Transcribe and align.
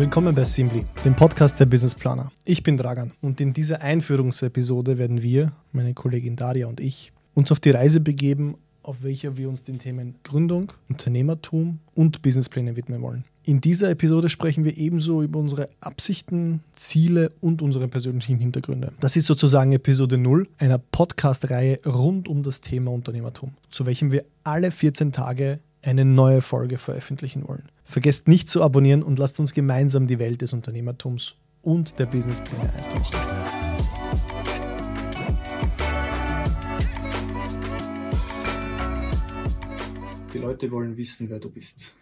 Willkommen 0.00 0.34
bei 0.34 0.44
Simply, 0.44 0.86
dem 1.04 1.14
Podcast 1.14 1.60
der 1.60 1.66
Business 1.66 1.94
Planer. 1.94 2.32
Ich 2.46 2.62
bin 2.62 2.78
Dragan 2.78 3.12
und 3.20 3.38
in 3.38 3.52
dieser 3.52 3.82
Einführungsepisode 3.82 4.96
werden 4.96 5.20
wir, 5.20 5.52
meine 5.72 5.92
Kollegin 5.92 6.36
Daria 6.36 6.68
und 6.68 6.80
ich, 6.80 7.12
uns 7.34 7.52
auf 7.52 7.60
die 7.60 7.70
Reise 7.70 8.00
begeben, 8.00 8.56
auf 8.82 9.02
welcher 9.02 9.36
wir 9.36 9.48
uns 9.48 9.62
den 9.62 9.78
Themen 9.78 10.14
Gründung, 10.24 10.72
Unternehmertum 10.88 11.80
und 11.94 12.22
Businesspläne 12.22 12.76
widmen 12.76 13.02
wollen. 13.02 13.24
In 13.42 13.62
dieser 13.62 13.88
Episode 13.88 14.28
sprechen 14.28 14.64
wir 14.64 14.76
ebenso 14.76 15.22
über 15.22 15.38
unsere 15.38 15.70
Absichten, 15.80 16.62
Ziele 16.74 17.30
und 17.40 17.62
unsere 17.62 17.88
persönlichen 17.88 18.38
Hintergründe. 18.38 18.92
Das 19.00 19.16
ist 19.16 19.24
sozusagen 19.24 19.72
Episode 19.72 20.18
0 20.18 20.46
einer 20.58 20.76
Podcast-Reihe 20.76 21.80
rund 21.86 22.28
um 22.28 22.42
das 22.42 22.60
Thema 22.60 22.90
Unternehmertum, 22.90 23.54
zu 23.70 23.86
welchem 23.86 24.12
wir 24.12 24.26
alle 24.44 24.70
14 24.70 25.12
Tage 25.12 25.58
eine 25.80 26.04
neue 26.04 26.42
Folge 26.42 26.76
veröffentlichen 26.76 27.48
wollen. 27.48 27.64
Vergesst 27.84 28.28
nicht 28.28 28.50
zu 28.50 28.62
abonnieren 28.62 29.02
und 29.02 29.18
lasst 29.18 29.40
uns 29.40 29.54
gemeinsam 29.54 30.06
die 30.06 30.18
Welt 30.18 30.42
des 30.42 30.52
Unternehmertums 30.52 31.34
und 31.62 31.98
der 31.98 32.06
Businesspläne 32.06 32.70
eintauchen. 32.74 33.16
Die 40.34 40.38
Leute 40.38 40.70
wollen 40.70 40.94
wissen, 40.94 41.30
wer 41.30 41.38
du 41.38 41.48
bist. 41.48 41.94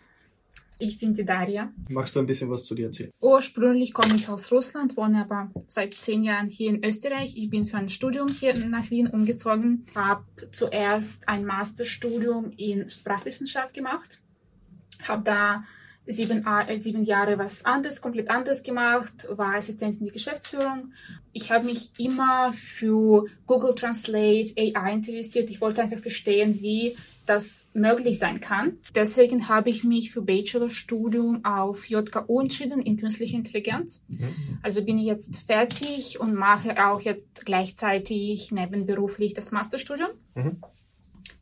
Ich 0.80 0.98
bin 0.98 1.12
die 1.12 1.24
Daria. 1.24 1.73
Magst 1.91 2.14
du 2.14 2.20
ein 2.20 2.27
bisschen 2.27 2.50
was 2.50 2.64
zu 2.64 2.74
dir 2.74 2.86
erzählen? 2.86 3.10
Ursprünglich 3.20 3.92
komme 3.92 4.14
ich 4.14 4.28
aus 4.28 4.52
Russland, 4.52 4.96
wohne 4.96 5.23
aber 5.23 5.50
seit 5.66 5.95
zehn 5.95 6.23
Jahren 6.23 6.48
hier 6.48 6.70
in 6.70 6.84
Österreich. 6.84 7.36
Ich 7.36 7.50
bin 7.50 7.66
für 7.66 7.78
ein 7.78 7.88
Studium 7.88 8.28
hier 8.28 8.56
nach 8.56 8.88
Wien 8.91 9.09
umgezogen, 9.09 9.86
habe 9.95 10.24
zuerst 10.52 11.28
ein 11.28 11.45
Masterstudium 11.45 12.52
in 12.56 12.88
Sprachwissenschaft 12.88 13.74
gemacht, 13.74 14.20
habe 15.02 15.24
da 15.24 15.64
sieben, 16.09 16.45
äh, 16.47 16.81
sieben 16.81 17.05
Jahre 17.05 17.39
was 17.39 17.64
anderes, 17.64 18.01
komplett 18.01 18.31
anders 18.31 18.62
gemacht, 18.62 19.28
war 19.31 19.55
Assistentin 19.55 20.01
in 20.01 20.06
die 20.06 20.12
Geschäftsführung. 20.12 20.92
Ich 21.33 21.53
habe 21.53 21.67
mich 21.67 21.92
immer 21.98 22.53
für 22.55 23.27
Google 23.47 23.75
Translate, 23.75 24.55
AI 24.56 24.95
interessiert. 24.95 25.50
Ich 25.50 25.61
wollte 25.61 25.83
einfach 25.83 25.98
verstehen, 25.98 26.59
wie 26.61 26.97
das 27.27 27.69
möglich 27.75 28.19
sein 28.19 28.41
kann. 28.41 28.78
Deswegen 28.95 29.48
habe 29.48 29.69
ich 29.69 29.84
mich 29.84 30.11
für 30.11 30.23
Bachelorstudium 30.23 31.45
auf 31.45 31.84
JKU 31.87 32.41
entschieden 32.41 32.81
in 32.81 32.97
künstliche 32.97 33.37
Intelligenz. 33.37 34.03
Mhm. 34.09 34.59
Also 34.62 34.83
bin 34.83 34.98
ich 34.98 35.06
jetzt 35.06 35.37
fertig 35.37 36.19
und 36.19 36.34
mache 36.34 36.87
auch 36.87 37.03
jetzt 37.03 37.45
gleichzeitig 37.45 38.50
nebenberuflich 38.50 39.34
das 39.34 39.50
Masterstudium. 39.50 40.11
Mhm 40.34 40.56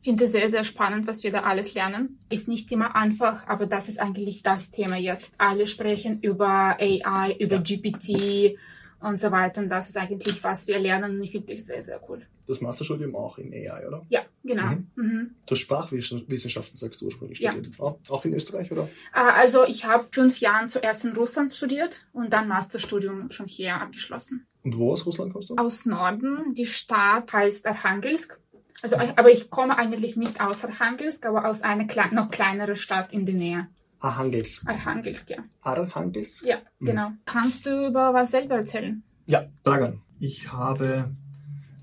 finde 0.03 0.25
es 0.25 0.31
sehr, 0.31 0.49
sehr 0.49 0.63
spannend, 0.63 1.07
was 1.07 1.23
wir 1.23 1.31
da 1.31 1.43
alles 1.43 1.73
lernen. 1.73 2.19
Ist 2.29 2.47
nicht 2.47 2.71
immer 2.71 2.95
einfach, 2.95 3.47
aber 3.47 3.65
das 3.65 3.89
ist 3.89 3.99
eigentlich 3.99 4.41
das 4.41 4.71
Thema 4.71 4.97
jetzt. 4.97 5.35
Alle 5.37 5.67
sprechen 5.67 6.19
über 6.21 6.77
AI, 6.79 7.35
über. 7.39 7.59
GPT 7.59 8.57
und 8.99 9.19
so 9.19 9.31
weiter. 9.31 9.61
Und 9.61 9.69
das 9.69 9.89
ist 9.89 9.97
eigentlich, 9.97 10.43
was 10.43 10.67
wir 10.67 10.79
lernen. 10.79 11.17
Und 11.17 11.23
ich 11.23 11.31
finde 11.31 11.53
das 11.53 11.65
sehr, 11.65 11.83
sehr 11.83 12.01
cool. 12.09 12.25
Das 12.47 12.61
Masterstudium 12.61 13.15
auch 13.15 13.37
in 13.37 13.53
AI, 13.53 13.87
oder? 13.87 14.05
Ja, 14.09 14.21
genau. 14.43 14.67
Mhm. 14.67 14.87
Mhm. 14.95 15.35
Du 15.45 15.51
hast 15.51 15.59
Sprachwissenschaften, 15.59 16.77
sagst 16.77 17.01
du 17.01 17.05
ursprünglich, 17.05 17.39
studiert. 17.39 17.69
Ja. 17.77 17.95
Auch 18.09 18.25
in 18.25 18.33
Österreich, 18.33 18.71
oder? 18.71 18.89
Ah, 19.11 19.31
also 19.31 19.65
ich 19.65 19.85
habe 19.85 20.07
fünf 20.11 20.39
Jahre 20.39 20.67
zuerst 20.67 21.03
in 21.03 21.11
Russland 21.13 21.51
studiert 21.51 22.05
und 22.13 22.31
dann 22.31 22.47
Masterstudium 22.47 23.29
schon 23.31 23.47
hier 23.47 23.75
abgeschlossen. 23.75 24.47
Und 24.63 24.77
wo 24.77 24.91
aus 24.93 25.05
Russland 25.05 25.33
kommst 25.33 25.49
du? 25.49 25.55
Aus 25.55 25.85
Norden. 25.85 26.53
Die 26.53 26.65
Stadt 26.65 27.31
heißt 27.31 27.67
Archangelsk. 27.67 28.39
Also, 28.81 28.97
aber 28.97 29.31
ich 29.31 29.49
komme 29.49 29.77
eigentlich 29.77 30.17
nicht 30.17 30.39
aus 30.39 30.63
Archangelsk, 30.63 31.25
aber 31.25 31.45
aus 31.45 31.63
einer 31.63 31.85
kle 31.85 32.13
noch 32.13 32.29
kleineren 32.29 32.75
Stadt 32.75 33.11
in 33.11 33.25
der 33.25 33.35
Nähe. 33.35 33.67
Archangelsk. 33.99 34.67
Archangelsk, 34.67 35.31
ja. 35.31 35.37
Archangelsk? 35.61 36.45
Ja, 36.45 36.57
mhm. 36.79 36.85
genau. 36.85 37.09
Mhm. 37.09 37.17
Kannst 37.25 37.65
du 37.65 37.87
über 37.87 38.13
was 38.13 38.31
selber 38.31 38.55
erzählen? 38.55 39.03
Ja, 39.25 39.47
Dragan. 39.63 40.01
Ich 40.19 40.51
habe 40.51 41.11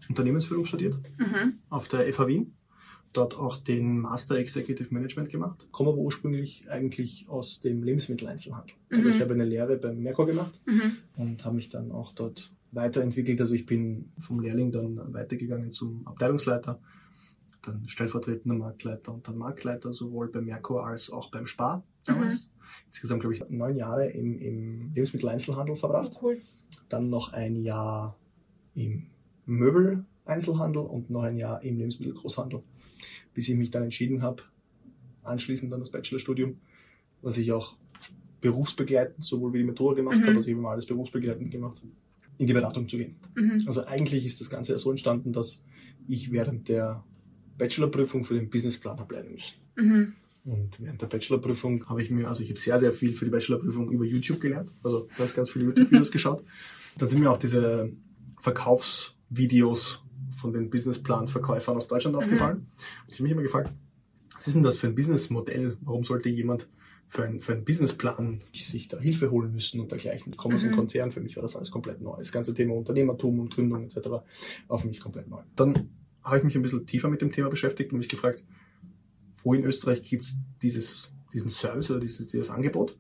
Unternehmensführung 0.09 0.65
studiert 0.65 0.97
mhm. 1.19 1.59
auf 1.69 1.89
der 1.89 2.13
FH 2.13 2.27
Wien. 2.27 2.55
Dort 3.13 3.37
auch 3.37 3.59
den 3.59 4.01
Master 4.01 4.37
Executive 4.37 4.93
Management 4.93 5.31
gemacht. 5.31 5.69
Komme 5.71 5.91
aber 5.91 5.99
ursprünglich 5.99 6.69
eigentlich 6.69 7.29
aus 7.29 7.61
dem 7.61 7.83
Lebensmitteleinzelhandel. 7.83 8.75
Also 8.91 9.09
ich 9.09 9.17
mhm. 9.17 9.21
habe 9.21 9.35
eine 9.35 9.45
Lehre 9.45 9.77
beim 9.77 10.01
Merkur 10.01 10.27
gemacht 10.27 10.61
mhm. 10.67 10.97
und 11.17 11.45
habe 11.45 11.55
mich 11.55 11.69
dann 11.69 11.93
auch 11.93 12.13
dort 12.13 12.53
weiterentwickelt. 12.75 13.41
Also 13.41 13.55
ich 13.55 13.67
bin 13.67 14.11
vom 14.19 14.41
Lehrling 14.41 14.73
dann 14.73 15.13
weitergegangen 15.13 15.73
zum 15.73 16.07
Abteilungsleiter, 16.07 16.81
dann 17.63 17.89
stellvertretender 17.89 18.57
Marktleiter 18.57 19.13
und 19.13 19.27
dann 19.27 19.39
Marktleiter, 19.39 19.93
sowohl 19.93 20.29
bei 20.29 20.41
Merkur 20.41 20.87
als 20.87 21.11
auch 21.11 21.31
beim 21.31 21.47
Spar 21.47 21.85
damals. 22.05 22.47
Mhm. 22.47 22.51
Insgesamt, 22.89 23.21
glaube 23.21 23.35
ich, 23.35 23.49
neun 23.49 23.77
Jahre 23.77 24.09
im, 24.09 24.39
im 24.39 24.93
Lebensmitteleinzelhandel 24.95 25.77
verbracht. 25.77 26.13
Oh, 26.15 26.27
cool. 26.27 26.41
Dann 26.89 27.09
noch 27.09 27.33
ein 27.33 27.57
Jahr 27.57 28.17
im 28.75 29.07
Möbeleinzelhandel 29.47 30.83
und 30.83 31.11
noch 31.11 31.23
ein 31.23 31.37
Jahr 31.37 31.63
im 31.63 31.79
Lebensmittelgroßhandel, 31.79 32.63
bis 33.33 33.49
ich 33.49 33.57
mich 33.57 33.71
dann 33.71 33.85
entschieden 33.85 34.23
habe, 34.23 34.43
anschließend 35.23 35.73
an 35.73 35.81
das 35.81 35.91
Bachelorstudium, 35.91 36.59
was 37.23 37.39
ich 37.39 37.53
auch 37.53 37.77
berufsbegleitend 38.41 39.25
sowohl 39.25 39.53
wie 39.53 39.59
die 39.59 39.65
Methode 39.65 39.97
gemacht 39.97 40.19
mhm. 40.19 40.23
habe, 40.23 40.37
also 40.37 40.49
ich 40.49 40.57
habe 40.57 40.69
alles 40.69 40.87
berufsbegleitend 40.87 41.51
gemacht 41.51 41.81
in 42.39 42.47
die 42.47 42.53
Beratung 42.53 42.89
zu 42.89 42.97
gehen. 42.97 43.17
Mhm. 43.35 43.65
Also 43.67 43.85
eigentlich 43.85 44.27
ist 44.27 44.41
das 44.41 44.51
Ganze 44.51 44.73
ja 44.73 44.79
so 44.79 44.91
entstanden, 44.91 45.33
dass 45.33 45.65
ich 46.09 46.33
während 46.33 46.69
der 46.69 47.05
Bachelorprüfung 47.59 48.25
für 48.25 48.35
den 48.35 48.51
Businessplan 48.51 48.99
habe 48.99 49.15
lernen 49.15 49.33
müssen. 49.33 49.55
Mhm. 49.77 50.13
Und 50.45 50.79
während 50.79 51.01
der 51.01 51.07
Bachelorprüfung 51.07 51.89
habe 51.89 52.03
ich 52.03 52.11
mir, 52.11 52.29
also 52.29 52.43
ich 52.43 52.51
habe 52.51 52.59
sehr, 52.59 52.79
sehr 52.79 52.93
viel 52.93 53.15
für 53.15 53.25
die 53.25 53.31
Bachelorprüfung 53.31 53.91
über 53.91 54.05
YouTube 54.05 54.41
gelernt, 54.41 54.73
also 54.83 55.09
ganz, 55.17 55.35
ganz 55.35 55.51
viele 55.51 55.67
YouTube-Videos 55.67 56.11
geschaut. 56.13 56.45
Dann 56.99 57.09
sind 57.09 57.21
mir 57.21 57.31
auch 57.31 57.39
diese 57.39 57.91
Verkaufsvideos 58.41 60.03
von 60.37 60.53
den 60.53 60.69
Businessplan-Verkäufern 60.69 61.77
aus 61.77 61.89
Deutschland 61.89 62.17
mhm. 62.17 62.23
aufgefallen. 62.23 62.57
Und 62.59 63.09
ich 63.09 63.15
habe 63.15 63.25
mich 63.25 63.33
immer 63.33 63.43
gefragt, 63.43 63.73
was 64.35 64.47
ist 64.47 64.55
denn 64.55 64.63
das 64.63 64.77
für 64.77 64.89
ein 64.89 64.95
Businessmodell? 64.95 65.79
Warum 65.81 66.05
sollte 66.05 66.29
jemand 66.29 66.69
für, 67.09 67.25
ein, 67.25 67.41
für 67.41 67.53
einen 67.53 67.65
Businessplan 67.65 68.43
sich 68.53 68.89
da 68.89 68.99
Hilfe 68.99 69.31
holen 69.31 69.53
müssen 69.53 69.81
und 69.81 69.91
dergleichen. 69.91 70.33
Ich 70.33 70.39
komme 70.39 70.57
aus 70.57 70.63
einem 70.63 70.73
mhm. 70.73 70.77
Konzern, 70.77 71.13
für 71.13 71.21
mich 71.21 71.37
war 71.37 71.43
das 71.43 71.57
alles 71.57 71.71
komplett 71.71 72.01
neu. 72.01 72.17
Das 72.19 72.33
ganze 72.33 72.55
Thema 72.55 72.75
Unternehmertum 72.75 73.39
und 73.39 73.55
Gründung 73.55 73.85
etc. 73.85 74.09
war 74.69 74.79
für 74.79 74.89
mich 74.89 75.01
komplett 75.01 75.29
neu. 75.29 75.43
Dann 75.57 75.91
habe 76.23 76.39
ich 76.39 76.45
mich 76.45 76.57
ein 76.57 76.63
bisschen 76.63 76.87
tiefer 76.87 77.09
mit 77.09 77.21
dem 77.21 77.31
Thema 77.31 77.51
beschäftigt 77.51 77.93
und 77.93 77.99
mich 77.99 78.09
gefragt, 78.09 78.45
wo 79.43 79.55
in 79.55 79.65
Österreich 79.65 80.03
gibt 80.03 80.25
es 80.25 80.37
dieses, 80.63 81.13
diesen 81.33 81.51
Service 81.51 81.91
oder 81.91 82.01
dieses, 82.01 82.27
dieses 82.29 82.51
Angebot 82.51 82.99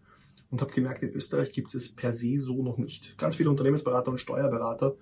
und 0.50 0.60
habe 0.60 0.72
gemerkt, 0.72 1.02
in 1.02 1.12
Österreich 1.12 1.52
gibt 1.52 1.74
es 1.74 1.94
per 1.94 2.12
se 2.12 2.38
so 2.38 2.62
noch 2.62 2.78
nicht. 2.78 3.16
Ganz 3.18 3.34
viele 3.34 3.50
Unternehmensberater 3.50 4.10
und 4.10 4.18
Steuerberater 4.18 4.96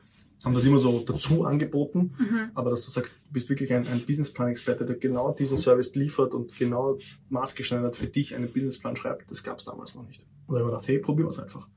haben 0.45 0.55
das 0.55 0.65
immer 0.65 0.79
so 0.79 1.05
dazu 1.07 1.45
angeboten, 1.45 2.15
mhm. 2.19 2.51
aber 2.55 2.71
dass 2.71 2.85
du 2.85 2.91
sagst, 2.91 3.15
du 3.15 3.33
bist 3.33 3.49
wirklich 3.49 3.73
ein, 3.73 3.87
ein 3.87 4.01
Businessplan-Experte, 4.01 4.85
der 4.85 4.97
genau 4.97 5.33
diesen 5.33 5.57
Service 5.57 5.95
liefert 5.95 6.35
und 6.35 6.57
genau 6.59 6.99
maßgeschneidert 7.29 7.97
für 7.97 8.07
dich 8.07 8.35
einen 8.35 8.51
Businessplan 8.51 8.97
schreibt, 8.97 9.31
das 9.31 9.43
gab 9.43 9.59
es 9.59 9.67
damals 9.67 9.95
noch 9.95 10.07
nicht. 10.07 10.27
Und 10.47 10.57
dann 10.57 10.65
habe 10.65 10.71
ich 10.71 10.77
gedacht, 10.77 10.89
hey, 10.89 10.99
probieren 10.99 11.29
wir 11.29 11.31
es 11.31 11.39
einfach. 11.39 11.69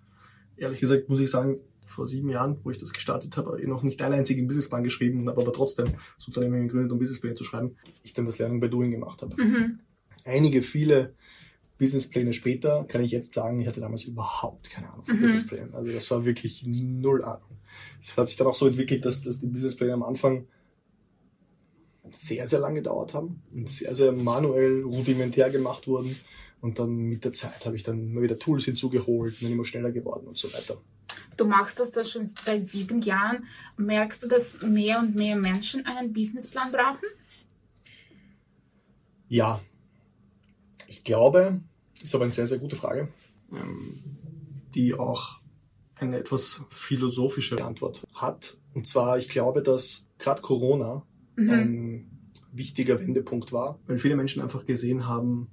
Ehrlich 0.58 0.80
gesagt 0.80 1.10
muss 1.10 1.20
ich 1.20 1.30
sagen, 1.30 1.60
vor 1.86 2.08
sieben 2.08 2.30
Jahren, 2.30 2.58
wo 2.64 2.72
ich 2.72 2.78
das 2.78 2.92
gestartet 2.92 3.38
habe, 3.38 3.62
ich 3.62 3.68
noch 3.68 3.84
nicht 3.84 4.02
einen 4.02 4.16
einzigen 4.16 4.48
Businessplan 4.48 4.84
geschrieben, 4.84 5.30
habe 5.30 5.42
aber 5.42 5.54
trotzdem 5.54 5.86
das 6.18 6.28
Unternehmen 6.28 6.68
gegründet, 6.68 6.92
um 6.92 7.00
Businesspläne 7.00 7.36
zu 7.36 7.44
schreiben, 7.44 7.76
ich 8.04 8.14
dann 8.14 8.26
das 8.26 8.40
Lernen 8.40 8.60
bei 8.60 8.68
Doing 8.68 8.92
gemacht 8.92 9.22
habe. 9.22 9.42
Mhm. 9.42 9.80
Einige, 10.26 10.62
viele 10.64 11.14
Businesspläne 11.78 12.34
später 12.34 12.86
kann 12.88 13.04
ich 13.04 13.12
jetzt 13.12 13.34
sagen, 13.34 13.60
ich 13.60 13.68
hatte 13.68 13.82
damals 13.82 14.06
überhaupt 14.06 14.70
keine 14.70 14.92
Ahnung 14.92 15.06
von 15.06 15.18
mhm. 15.18 15.22
Businessplänen. 15.22 15.74
Also 15.74 15.92
das 15.92 16.10
war 16.12 16.26
wirklich 16.26 16.64
null 16.66 17.24
Ahnung 17.24 17.56
es 18.02 18.18
hat 18.18 18.28
sich 18.28 18.38
dann 18.38 18.48
auch 18.48 18.56
so 18.56 18.68
entwickelt, 18.68 19.06
dass, 19.06 19.22
dass 19.22 19.40
die 19.40 19.48
Businesspläne 19.48 19.94
am 19.94 20.04
Anfang 20.04 20.48
sehr, 22.10 22.48
sehr 22.48 22.60
lange 22.60 22.76
gedauert 22.76 23.14
haben 23.14 23.42
und 23.52 23.68
sehr, 23.68 23.96
sehr 23.96 24.12
manuell, 24.12 24.84
rudimentär 24.84 25.50
gemacht 25.50 25.88
wurden. 25.88 26.16
Und 26.62 26.80
dann 26.80 26.96
mit 26.96 27.26
der 27.26 27.34
Zeit 27.34 27.66
habe 27.66 27.76
ich 27.76 27.84
dann 27.84 28.12
immer 28.12 28.22
wieder 28.22 28.40
Tools 28.40 28.66
hinzugeholt, 28.66 29.40
bin 29.40 29.52
immer 29.52 29.66
schneller 29.66 29.92
geworden 29.92 30.28
und 30.28 30.38
so 30.38 30.52
weiter. 30.54 30.78
Du 31.38 31.46
machst 31.46 31.80
das 31.80 31.92
dann 31.92 32.06
schon 32.06 32.24
seit 32.24 32.70
sieben 32.70 33.02
Jahren. 33.02 33.46
Merkst 33.78 34.24
du, 34.24 34.28
dass 34.28 34.62
mehr 34.62 35.00
und 35.00 35.16
mehr 35.16 35.36
Menschen 35.36 35.86
einen 35.86 36.14
Businessplan 36.14 36.72
brauchen? 36.72 37.08
Ja, 39.28 39.60
ich 40.88 41.04
glaube, 41.04 41.62
ist 42.06 42.16
aber 42.16 42.26
eine 42.26 42.34
sehr, 42.34 42.48
sehr 42.48 42.60
gute 42.60 42.76
Frage, 42.76 43.10
ähm, 43.52 44.00
die 44.74 44.94
auch 44.94 45.40
eine 45.96 46.18
etwas 46.18 46.64
philosophische 46.70 47.64
Antwort 47.64 48.04
hat. 48.14 48.58
Und 48.74 48.88
zwar, 48.88 49.18
ich 49.18 49.30
glaube, 49.30 49.62
dass 49.62 50.10
gerade 50.20 50.42
Corona 50.42 51.04
mhm. 51.36 51.50
ein 51.50 52.12
wichtiger 52.52 53.00
Wendepunkt 53.00 53.52
war, 53.52 53.80
weil 53.88 53.98
viele 53.98 54.16
Menschen 54.16 54.42
einfach 54.42 54.66
gesehen 54.66 55.08
haben, 55.08 55.50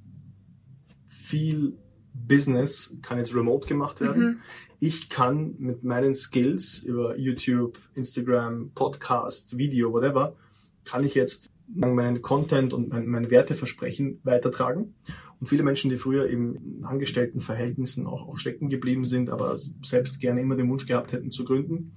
viel 1.08 1.78
Business 2.12 2.98
kann 3.02 3.18
jetzt 3.18 3.34
remote 3.34 3.66
gemacht 3.66 4.00
werden. 4.00 4.24
Mhm. 4.24 4.40
Ich 4.78 5.08
kann 5.08 5.54
mit 5.58 5.84
meinen 5.84 6.14
Skills 6.14 6.78
über 6.78 7.16
YouTube, 7.16 7.78
Instagram, 7.94 8.72
Podcast, 8.74 9.56
Video, 9.56 9.92
whatever, 9.92 10.36
kann 10.84 11.04
ich 11.04 11.14
jetzt 11.14 11.50
meinen 11.74 12.22
Content 12.22 12.72
und 12.72 12.90
mein, 12.90 13.06
meine 13.06 13.30
Werteversprechen 13.30 14.20
weitertragen. 14.24 14.94
Und 15.40 15.46
viele 15.48 15.62
Menschen, 15.62 15.90
die 15.90 15.96
früher 15.96 16.28
eben 16.28 16.54
in 16.54 16.84
Angestelltenverhältnissen 16.84 18.06
auch, 18.06 18.28
auch 18.28 18.38
stecken 18.38 18.68
geblieben 18.68 19.04
sind, 19.04 19.30
aber 19.30 19.58
selbst 19.82 20.20
gerne 20.20 20.40
immer 20.40 20.56
den 20.56 20.68
Wunsch 20.68 20.86
gehabt 20.86 21.12
hätten 21.12 21.32
zu 21.32 21.44
gründen, 21.44 21.92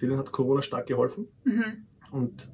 denen 0.00 0.18
hat 0.18 0.32
Corona 0.32 0.62
stark 0.62 0.86
geholfen. 0.86 1.28
Mhm. 1.44 1.86
Und 2.10 2.50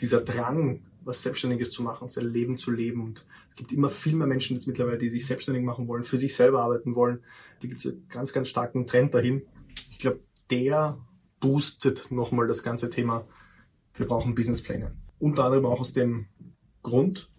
dieser 0.00 0.20
Drang, 0.20 0.82
was 1.02 1.22
Selbstständiges 1.22 1.70
zu 1.70 1.82
machen, 1.82 2.06
sein 2.06 2.26
Leben 2.26 2.58
zu 2.58 2.70
leben. 2.70 3.02
Und 3.02 3.26
es 3.48 3.56
gibt 3.56 3.72
immer 3.72 3.90
viel 3.90 4.14
mehr 4.14 4.26
Menschen 4.26 4.54
jetzt 4.54 4.66
mittlerweile, 4.66 4.98
die 4.98 5.08
sich 5.08 5.26
selbstständig 5.26 5.64
machen 5.64 5.88
wollen, 5.88 6.04
für 6.04 6.18
sich 6.18 6.34
selber 6.34 6.62
arbeiten 6.62 6.94
wollen. 6.94 7.20
Da 7.60 7.68
gibt 7.68 7.80
es 7.84 7.90
einen 7.90 8.06
ganz, 8.08 8.32
ganz 8.32 8.48
starken 8.48 8.86
Trend 8.86 9.14
dahin. 9.14 9.42
Ich 9.90 9.98
glaube, 9.98 10.20
der 10.50 10.98
boostet 11.40 12.10
nochmal 12.10 12.46
das 12.46 12.62
ganze 12.62 12.90
Thema. 12.90 13.26
Wir 13.94 14.06
brauchen 14.06 14.34
Businesspläne. 14.34 14.92
Unter 15.18 15.44
anderem 15.44 15.66
auch 15.66 15.80
aus 15.80 15.92
dem 15.92 16.26
Grund, 16.82 17.30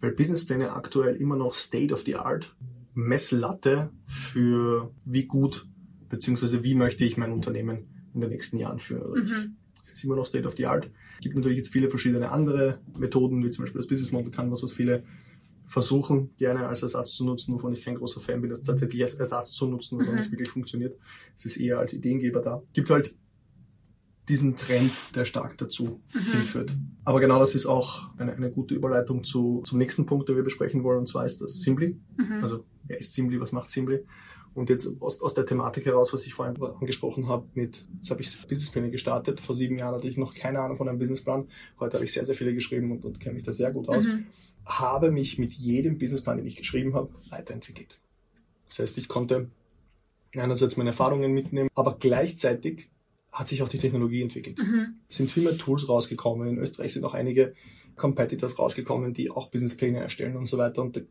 weil 0.00 0.12
Businesspläne 0.12 0.72
aktuell 0.72 1.16
immer 1.16 1.36
noch 1.36 1.54
State 1.54 1.92
of 1.92 2.02
the 2.06 2.16
Art 2.16 2.54
Messlatte 2.94 3.90
für 4.06 4.92
wie 5.04 5.26
gut 5.26 5.66
beziehungsweise 6.08 6.62
wie 6.62 6.74
möchte 6.74 7.04
ich 7.04 7.16
mein 7.16 7.32
Unternehmen 7.32 7.88
in 8.14 8.20
den 8.20 8.30
nächsten 8.30 8.58
Jahren 8.58 8.78
führen 8.78 9.02
oder 9.02 9.20
nicht. 9.22 9.36
Mhm. 9.36 9.56
Es 9.82 9.92
ist 9.92 10.04
immer 10.04 10.16
noch 10.16 10.26
State 10.26 10.46
of 10.46 10.56
the 10.56 10.66
Art. 10.66 10.90
Es 11.16 11.20
gibt 11.22 11.34
natürlich 11.36 11.58
jetzt 11.58 11.72
viele 11.72 11.90
verschiedene 11.90 12.30
andere 12.30 12.80
Methoden, 12.98 13.44
wie 13.44 13.50
zum 13.50 13.64
Beispiel 13.64 13.80
das 13.80 13.88
Business 13.88 14.12
Model 14.12 14.30
Canvas, 14.30 14.62
was 14.62 14.72
viele 14.72 15.02
versuchen, 15.66 16.30
gerne 16.36 16.68
als 16.68 16.82
Ersatz 16.82 17.12
zu 17.12 17.24
nutzen, 17.24 17.52
wovon 17.54 17.72
ich 17.72 17.84
kein 17.84 17.96
großer 17.96 18.20
Fan 18.20 18.40
bin, 18.40 18.50
das 18.50 18.62
tatsächlich 18.62 19.02
als 19.02 19.14
Ersatz 19.14 19.50
zu 19.52 19.66
nutzen, 19.66 19.98
was 19.98 20.06
auch 20.08 20.12
Mhm. 20.12 20.18
nicht 20.20 20.30
wirklich 20.30 20.50
funktioniert. 20.50 20.96
Es 21.36 21.44
ist 21.44 21.56
eher 21.56 21.80
als 21.80 21.92
Ideengeber 21.92 22.40
da. 22.40 22.62
Gibt 22.72 22.88
halt 22.90 23.14
diesen 24.28 24.56
Trend, 24.56 24.90
der 25.14 25.24
stark 25.24 25.56
dazu 25.58 26.00
Mhm. 26.12 26.18
hinführt. 26.32 26.74
Aber 27.04 27.20
genau 27.20 27.38
das 27.38 27.54
ist 27.54 27.66
auch 27.66 28.10
eine, 28.18 28.32
eine 28.32 28.50
gute 28.50 28.74
Überleitung 28.74 29.22
zu, 29.24 29.62
zum 29.66 29.78
nächsten 29.78 30.06
Punkt, 30.06 30.28
den 30.28 30.36
wir 30.36 30.42
besprechen 30.42 30.82
wollen, 30.82 30.98
und 30.98 31.08
zwar 31.08 31.24
ist 31.24 31.40
das 31.40 31.60
Simply. 31.60 31.98
Mhm. 32.16 32.42
Also, 32.42 32.64
wer 32.84 32.98
ist 32.98 33.14
Simply, 33.14 33.40
was 33.40 33.52
macht 33.52 33.70
Simply? 33.70 34.04
Und 34.54 34.70
jetzt 34.70 34.88
aus, 35.00 35.20
aus 35.20 35.34
der 35.34 35.44
Thematik 35.44 35.84
heraus, 35.84 36.14
was 36.14 36.26
ich 36.26 36.32
vorhin 36.32 36.56
angesprochen 36.62 37.28
habe, 37.28 37.46
mit, 37.54 37.86
jetzt 37.96 38.10
habe 38.10 38.22
ich 38.22 38.48
Businesspläne 38.48 38.90
gestartet. 38.90 39.38
Vor 39.40 39.54
sieben 39.54 39.78
Jahren 39.78 39.94
hatte 39.96 40.08
ich 40.08 40.16
noch 40.16 40.34
keine 40.34 40.60
Ahnung 40.60 40.78
von 40.78 40.88
einem 40.88 40.98
Businessplan. 40.98 41.46
Heute 41.78 41.94
habe 41.98 42.04
ich 42.06 42.12
sehr, 42.14 42.24
sehr 42.24 42.34
viele 42.34 42.54
geschrieben 42.54 42.90
und, 42.90 43.04
und 43.04 43.20
kenne 43.20 43.34
mich 43.34 43.42
da 43.42 43.52
sehr 43.52 43.70
gut 43.70 43.88
aus. 43.88 44.06
Mhm. 44.06 44.26
Habe 44.64 45.10
mich 45.10 45.38
mit 45.38 45.52
jedem 45.52 45.98
Businessplan, 45.98 46.38
den 46.38 46.46
ich 46.46 46.56
geschrieben 46.56 46.94
habe, 46.94 47.10
weiterentwickelt. 47.28 48.00
Das 48.66 48.78
heißt, 48.78 48.96
ich 48.96 49.08
konnte 49.08 49.50
einerseits 50.34 50.76
meine 50.78 50.90
Erfahrungen 50.90 51.32
mitnehmen, 51.32 51.68
aber 51.74 51.96
gleichzeitig 51.98 52.90
hat 53.36 53.48
sich 53.48 53.62
auch 53.62 53.68
die 53.68 53.78
Technologie 53.78 54.22
entwickelt. 54.22 54.58
Mhm. 54.58 54.94
Es 55.10 55.16
sind 55.16 55.30
viel 55.30 55.42
mehr 55.42 55.58
Tools 55.58 55.90
rausgekommen. 55.90 56.48
In 56.48 56.58
Österreich 56.58 56.94
sind 56.94 57.04
auch 57.04 57.12
einige 57.12 57.54
Competitors 57.94 58.58
rausgekommen, 58.58 59.12
die 59.12 59.30
auch 59.30 59.50
Businesspläne 59.50 59.98
erstellen 59.98 60.36
und 60.36 60.46
so 60.46 60.56
weiter. 60.56 60.80
Und 60.80 60.96
da 60.96 61.02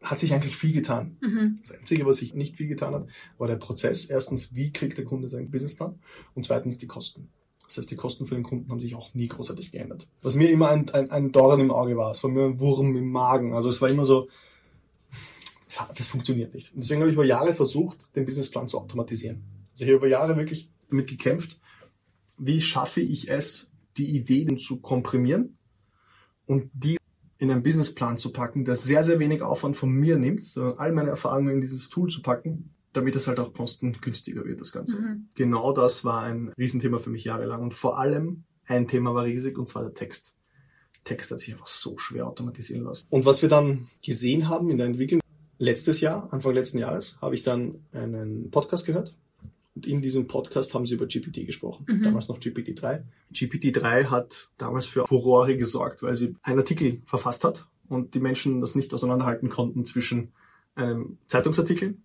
hat 0.00 0.18
sich 0.18 0.32
eigentlich 0.32 0.56
viel 0.56 0.72
getan. 0.72 1.18
Mhm. 1.20 1.58
Das 1.60 1.72
Einzige, 1.72 2.06
was 2.06 2.16
sich 2.16 2.34
nicht 2.34 2.56
viel 2.56 2.68
getan 2.68 2.94
hat, 2.94 3.06
war 3.36 3.46
der 3.46 3.56
Prozess. 3.56 4.06
Erstens, 4.06 4.54
wie 4.54 4.72
kriegt 4.72 4.96
der 4.96 5.04
Kunde 5.04 5.28
seinen 5.28 5.50
Businessplan? 5.50 5.98
Und 6.34 6.46
zweitens 6.46 6.78
die 6.78 6.86
Kosten. 6.86 7.28
Das 7.66 7.76
heißt, 7.76 7.90
die 7.90 7.96
Kosten 7.96 8.26
für 8.26 8.36
den 8.36 8.44
Kunden 8.44 8.70
haben 8.70 8.80
sich 8.80 8.94
auch 8.94 9.12
nie 9.12 9.28
großartig 9.28 9.70
geändert. 9.70 10.08
Was 10.22 10.34
mir 10.34 10.50
immer 10.50 10.70
ein, 10.70 10.88
ein, 10.90 11.10
ein 11.10 11.30
Dorn 11.30 11.60
im 11.60 11.70
Auge 11.70 11.98
war, 11.98 12.12
es 12.12 12.24
war 12.24 12.30
mir 12.30 12.44
ein 12.44 12.58
Wurm 12.58 12.96
im 12.96 13.10
Magen. 13.10 13.52
Also 13.52 13.68
es 13.68 13.82
war 13.82 13.90
immer 13.90 14.06
so, 14.06 14.28
das, 15.94 16.06
funktioniert 16.06 16.54
nicht. 16.54 16.72
Und 16.72 16.82
deswegen 16.82 17.00
habe 17.00 17.10
ich 17.10 17.16
über 17.16 17.24
Jahre 17.26 17.52
versucht, 17.52 18.16
den 18.16 18.24
Businessplan 18.24 18.66
zu 18.66 18.78
automatisieren. 18.78 19.42
Also 19.72 19.84
ich 19.84 19.90
habe 19.90 19.98
über 19.98 20.08
Jahre 20.08 20.38
wirklich 20.38 20.70
damit 20.88 21.08
gekämpft, 21.08 21.60
wie 22.38 22.60
schaffe 22.60 23.00
ich 23.00 23.30
es, 23.30 23.72
die 23.96 24.16
Ideen 24.16 24.58
zu 24.58 24.80
komprimieren 24.80 25.58
und 26.46 26.70
die 26.74 26.96
in 27.38 27.50
einen 27.50 27.62
Businessplan 27.62 28.18
zu 28.18 28.32
packen, 28.32 28.64
der 28.64 28.76
sehr, 28.76 29.04
sehr 29.04 29.18
wenig 29.18 29.42
Aufwand 29.42 29.76
von 29.76 29.90
mir 29.90 30.16
nimmt, 30.16 30.44
sondern 30.44 30.78
all 30.78 30.92
meine 30.92 31.10
Erfahrungen 31.10 31.54
in 31.54 31.60
dieses 31.60 31.88
Tool 31.88 32.08
zu 32.08 32.22
packen, 32.22 32.74
damit 32.92 33.14
es 33.14 33.26
halt 33.26 33.38
auch 33.40 33.52
kostengünstiger 33.52 34.44
wird, 34.44 34.60
das 34.60 34.72
Ganze. 34.72 34.98
Mhm. 34.98 35.28
Genau 35.34 35.72
das 35.72 36.04
war 36.04 36.22
ein 36.22 36.52
Riesenthema 36.56 36.98
für 36.98 37.10
mich 37.10 37.24
jahrelang 37.24 37.62
und 37.62 37.74
vor 37.74 37.98
allem 37.98 38.44
ein 38.64 38.88
Thema 38.88 39.14
war 39.14 39.24
riesig 39.24 39.58
und 39.58 39.68
zwar 39.68 39.82
der 39.82 39.94
Text. 39.94 40.34
Text 41.04 41.30
hat 41.30 41.40
sich 41.40 41.52
einfach 41.52 41.68
so 41.68 41.98
schwer 41.98 42.26
automatisieren 42.26 42.84
lassen. 42.84 43.06
Und 43.10 43.26
was 43.26 43.42
wir 43.42 43.48
dann 43.48 43.86
gesehen 44.02 44.48
haben 44.48 44.70
in 44.70 44.78
der 44.78 44.86
Entwicklung, 44.86 45.20
letztes 45.58 46.00
Jahr, 46.00 46.32
Anfang 46.32 46.54
letzten 46.54 46.78
Jahres, 46.78 47.18
habe 47.20 47.34
ich 47.34 47.42
dann 47.42 47.86
einen 47.92 48.50
Podcast 48.50 48.86
gehört 48.86 49.14
und 49.76 49.86
in 49.86 50.00
diesem 50.02 50.26
Podcast 50.26 50.74
haben 50.74 50.86
sie 50.86 50.94
über 50.94 51.06
GPT 51.06 51.46
gesprochen, 51.46 51.84
Mhm. 51.88 52.02
damals 52.02 52.28
noch 52.28 52.40
GPT-3. 52.40 53.02
GPT-3 53.32 54.06
hat 54.06 54.48
damals 54.58 54.86
für 54.86 55.06
Furore 55.06 55.56
gesorgt, 55.56 56.02
weil 56.02 56.14
sie 56.14 56.34
einen 56.42 56.58
Artikel 56.60 57.02
verfasst 57.06 57.44
hat 57.44 57.66
und 57.88 58.14
die 58.14 58.20
Menschen 58.20 58.60
das 58.62 58.74
nicht 58.74 58.92
auseinanderhalten 58.94 59.50
konnten 59.50 59.84
zwischen 59.84 60.32
einem 60.74 61.18
Zeitungsartikel, 61.26 61.96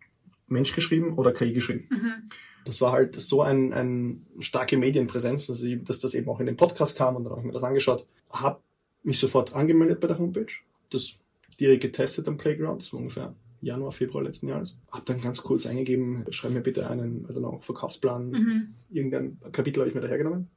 Mensch 0.48 0.74
geschrieben 0.76 1.14
oder 1.18 1.32
KI 1.32 1.54
geschrieben. 1.54 1.88
Mhm. 1.90 2.30
Das 2.66 2.80
war 2.82 2.92
halt 2.92 3.16
so 3.20 3.42
ein, 3.42 3.74
ein 3.74 4.26
starke 4.40 4.78
Medienpräsenz, 4.78 5.48
dass, 5.48 5.64
ich, 5.64 5.84
dass 5.84 6.00
das 6.00 6.14
eben 6.14 6.30
auch 6.30 6.40
in 6.40 6.46
den 6.46 6.58
Podcast 6.58 6.98
kam 6.98 7.16
und 7.16 7.24
dann 7.24 7.32
habe 7.32 7.42
ich 7.42 7.48
mir 7.48 7.54
das 7.54 7.64
angeschaut. 7.64 8.06
Habe 8.30 8.60
mich 9.04 9.18
sofort 9.18 9.56
angemeldet 9.56 10.00
bei 10.00 10.08
der 10.08 10.20
Homepage, 10.20 10.46
das 10.92 11.14
direkt 11.60 11.82
getestet 11.82 12.28
am 12.28 12.38
Playground, 12.38 12.82
das 12.82 12.94
war 12.94 13.00
ungefähr 13.00 13.34
Januar, 13.62 13.92
Februar 13.92 14.24
letzten 14.24 14.48
Jahres. 14.48 14.80
Habe 14.92 15.06
dann 15.06 15.22
ganz 15.22 15.44
kurz 15.44 15.66
eingegeben, 15.66 16.26
schreib 16.32 16.52
mir 16.52 16.62
bitte 16.62 16.90
einen, 16.90 17.26
don't 17.28 17.38
know, 17.40 17.60
Verkaufsplan, 17.64 18.30
Mhm. 18.32 18.68
irgendein 18.90 19.38
Kapitel 19.52 19.82
habe 19.82 19.90
ich 19.90 19.96
mir 19.96 20.02
da 20.02 20.08
hergenommen. 20.08 20.50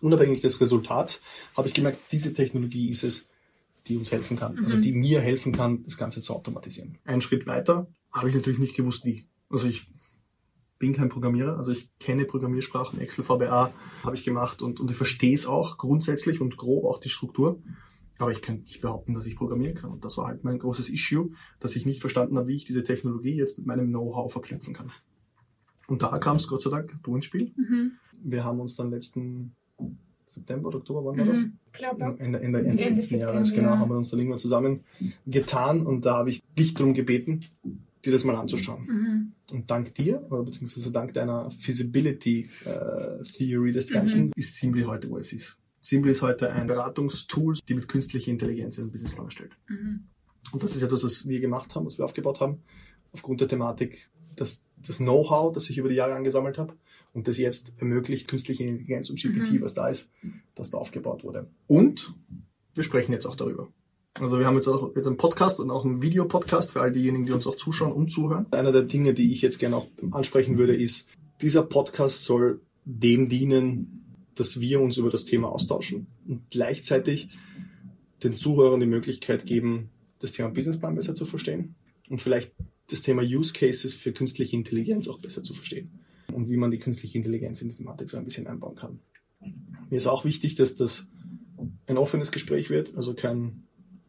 Unabhängig 0.00 0.40
des 0.40 0.60
Resultats 0.60 1.22
habe 1.56 1.68
ich 1.68 1.74
gemerkt, 1.74 1.98
diese 2.12 2.32
Technologie 2.32 2.88
ist 2.88 3.04
es, 3.04 3.28
die 3.86 3.96
uns 3.96 4.10
helfen 4.12 4.36
kann, 4.38 4.58
also 4.58 4.76
Mhm. 4.76 4.82
die 4.82 4.92
mir 4.92 5.20
helfen 5.20 5.52
kann, 5.52 5.84
das 5.84 5.96
Ganze 5.96 6.22
zu 6.22 6.34
automatisieren. 6.34 6.98
Einen 7.04 7.20
Schritt 7.20 7.46
weiter 7.46 7.86
habe 8.12 8.28
ich 8.28 8.34
natürlich 8.34 8.58
nicht 8.58 8.74
gewusst, 8.76 9.04
wie. 9.04 9.24
Also 9.48 9.68
ich 9.68 9.86
bin 10.78 10.92
kein 10.94 11.08
Programmierer, 11.10 11.58
also 11.58 11.72
ich 11.72 11.88
kenne 11.98 12.24
Programmiersprachen, 12.24 13.00
Excel, 13.00 13.24
VBA 13.24 13.72
habe 14.02 14.16
ich 14.16 14.24
gemacht 14.24 14.62
und, 14.62 14.80
und 14.80 14.90
ich 14.90 14.96
verstehe 14.96 15.34
es 15.34 15.44
auch 15.46 15.76
grundsätzlich 15.76 16.40
und 16.40 16.56
grob 16.56 16.84
auch 16.84 16.98
die 16.98 17.10
Struktur. 17.10 17.60
Aber 18.20 18.32
ich 18.32 18.42
könnte 18.42 18.64
nicht 18.64 18.82
behaupten, 18.82 19.14
dass 19.14 19.24
ich 19.24 19.34
programmieren 19.34 19.74
kann. 19.74 19.90
Und 19.90 20.04
das 20.04 20.18
war 20.18 20.26
halt 20.26 20.44
mein 20.44 20.58
großes 20.58 20.90
Issue, 20.90 21.30
dass 21.58 21.74
ich 21.74 21.86
nicht 21.86 22.02
verstanden 22.02 22.36
habe, 22.36 22.48
wie 22.48 22.54
ich 22.54 22.66
diese 22.66 22.82
Technologie 22.82 23.34
jetzt 23.34 23.56
mit 23.56 23.66
meinem 23.66 23.88
Know-how 23.88 24.30
verknüpfen 24.30 24.74
kann. 24.74 24.90
Und 25.88 26.02
da 26.02 26.18
kam 26.18 26.36
es 26.36 26.46
Gott 26.46 26.60
sei 26.60 26.68
Dank 26.70 26.94
du 27.02 27.16
ins 27.16 27.24
Spiel. 27.24 27.52
Mhm. 27.56 27.92
Wir 28.22 28.44
haben 28.44 28.60
uns 28.60 28.76
dann 28.76 28.90
letzten 28.90 29.54
September 30.26 30.68
oder 30.68 30.78
Oktober, 30.78 31.04
wann 31.06 31.18
war 31.18 31.24
das? 31.24 31.40
Mhm. 31.40 31.52
Glaube. 31.72 32.02
Ende, 32.04 32.18
Ende, 32.20 32.40
Ende, 32.40 32.58
Ende 32.58 32.88
letzten 32.90 33.18
Jahres, 33.18 33.52
genau, 33.54 33.70
ja. 33.70 33.78
haben 33.78 33.90
wir 33.90 33.96
uns 33.96 34.10
dann 34.10 34.20
irgendwann 34.20 34.38
zusammen 34.38 34.84
getan 35.26 35.86
und 35.86 36.04
da 36.04 36.18
habe 36.18 36.28
ich 36.30 36.42
dich 36.58 36.74
darum 36.74 36.92
gebeten, 36.92 37.40
dir 38.04 38.12
das 38.12 38.24
mal 38.24 38.36
anzuschauen. 38.36 38.86
Mhm. 38.86 39.32
Und 39.56 39.70
dank 39.70 39.94
dir, 39.94 40.26
oder 40.30 40.42
beziehungsweise 40.42 40.92
dank 40.92 41.14
deiner 41.14 41.50
Feasibility 41.50 42.50
äh, 42.66 43.24
Theory 43.24 43.72
des 43.72 43.90
Ganzen, 43.90 44.26
Mhm. 44.26 44.32
ist 44.36 44.56
Simply 44.56 44.82
heute, 44.82 45.08
wo 45.10 45.16
es 45.16 45.32
ist. 45.32 45.56
Simply 45.80 46.12
ist 46.12 46.22
heute 46.22 46.52
ein 46.52 46.66
Beratungstool, 46.66 47.56
die 47.68 47.74
mit 47.74 47.88
künstlicher 47.88 48.30
Intelligenz 48.30 48.78
einen 48.78 48.90
Businessplan 48.90 49.26
erstellt. 49.26 49.52
Mhm. 49.68 50.04
Und 50.52 50.62
das 50.62 50.76
ist 50.76 50.82
etwas, 50.82 51.04
was 51.04 51.28
wir 51.28 51.40
gemacht 51.40 51.74
haben, 51.74 51.86
was 51.86 51.98
wir 51.98 52.04
aufgebaut 52.04 52.40
haben, 52.40 52.62
aufgrund 53.12 53.40
der 53.40 53.48
Thematik, 53.48 54.10
dass 54.36 54.64
das 54.76 54.98
Know-how, 54.98 55.52
das 55.52 55.68
ich 55.70 55.78
über 55.78 55.88
die 55.88 55.94
Jahre 55.94 56.14
angesammelt 56.14 56.58
habe 56.58 56.74
und 57.12 57.28
das 57.28 57.38
jetzt 57.38 57.72
ermöglicht, 57.78 58.28
künstliche 58.28 58.64
Intelligenz 58.64 59.10
und 59.10 59.20
GPT, 59.20 59.52
Mhm. 59.52 59.60
was 59.62 59.74
da 59.74 59.88
ist, 59.88 60.12
dass 60.54 60.70
da 60.70 60.78
aufgebaut 60.78 61.24
wurde. 61.24 61.48
Und 61.66 62.14
wir 62.74 62.84
sprechen 62.84 63.12
jetzt 63.12 63.26
auch 63.26 63.36
darüber. 63.36 63.68
Also 64.18 64.38
wir 64.38 64.46
haben 64.46 64.56
jetzt 64.56 64.66
auch 64.66 64.94
jetzt 64.96 65.06
einen 65.06 65.16
Podcast 65.16 65.60
und 65.60 65.70
auch 65.70 65.84
einen 65.84 66.02
Videopodcast 66.02 66.72
für 66.72 66.80
all 66.80 66.92
diejenigen, 66.92 67.26
die 67.26 67.32
uns 67.32 67.46
auch 67.46 67.56
zuschauen 67.56 67.92
und 67.92 68.10
zuhören. 68.10 68.46
Einer 68.50 68.72
der 68.72 68.82
Dinge, 68.82 69.14
die 69.14 69.32
ich 69.32 69.40
jetzt 69.40 69.58
gerne 69.58 69.76
auch 69.76 69.86
ansprechen 70.10 70.58
würde, 70.58 70.76
ist, 70.76 71.08
dieser 71.40 71.62
Podcast 71.62 72.24
soll 72.24 72.60
dem 72.84 73.28
dienen, 73.28 73.99
dass 74.40 74.60
wir 74.60 74.80
uns 74.80 74.96
über 74.96 75.10
das 75.10 75.26
Thema 75.26 75.52
austauschen 75.52 76.06
und 76.26 76.50
gleichzeitig 76.50 77.28
den 78.24 78.36
Zuhörern 78.36 78.80
die 78.80 78.86
Möglichkeit 78.86 79.46
geben, 79.46 79.90
das 80.18 80.32
Thema 80.32 80.48
Businessplan 80.48 80.94
besser 80.94 81.14
zu 81.14 81.26
verstehen 81.26 81.74
und 82.08 82.20
vielleicht 82.20 82.52
das 82.88 83.02
Thema 83.02 83.22
Use 83.22 83.52
Cases 83.52 83.94
für 83.94 84.12
künstliche 84.12 84.56
Intelligenz 84.56 85.08
auch 85.08 85.20
besser 85.20 85.42
zu 85.42 85.54
verstehen 85.54 85.90
und 86.32 86.48
wie 86.48 86.56
man 86.56 86.70
die 86.70 86.78
künstliche 86.78 87.18
Intelligenz 87.18 87.60
in 87.62 87.68
die 87.68 87.74
Thematik 87.74 88.10
so 88.10 88.16
ein 88.16 88.24
bisschen 88.24 88.46
einbauen 88.46 88.76
kann. 88.76 88.98
Mir 89.90 89.96
ist 89.96 90.06
auch 90.06 90.24
wichtig, 90.24 90.54
dass 90.54 90.74
das 90.74 91.06
ein 91.86 91.98
offenes 91.98 92.32
Gespräch 92.32 92.70
wird, 92.70 92.96
also 92.96 93.14
kein, 93.14 93.64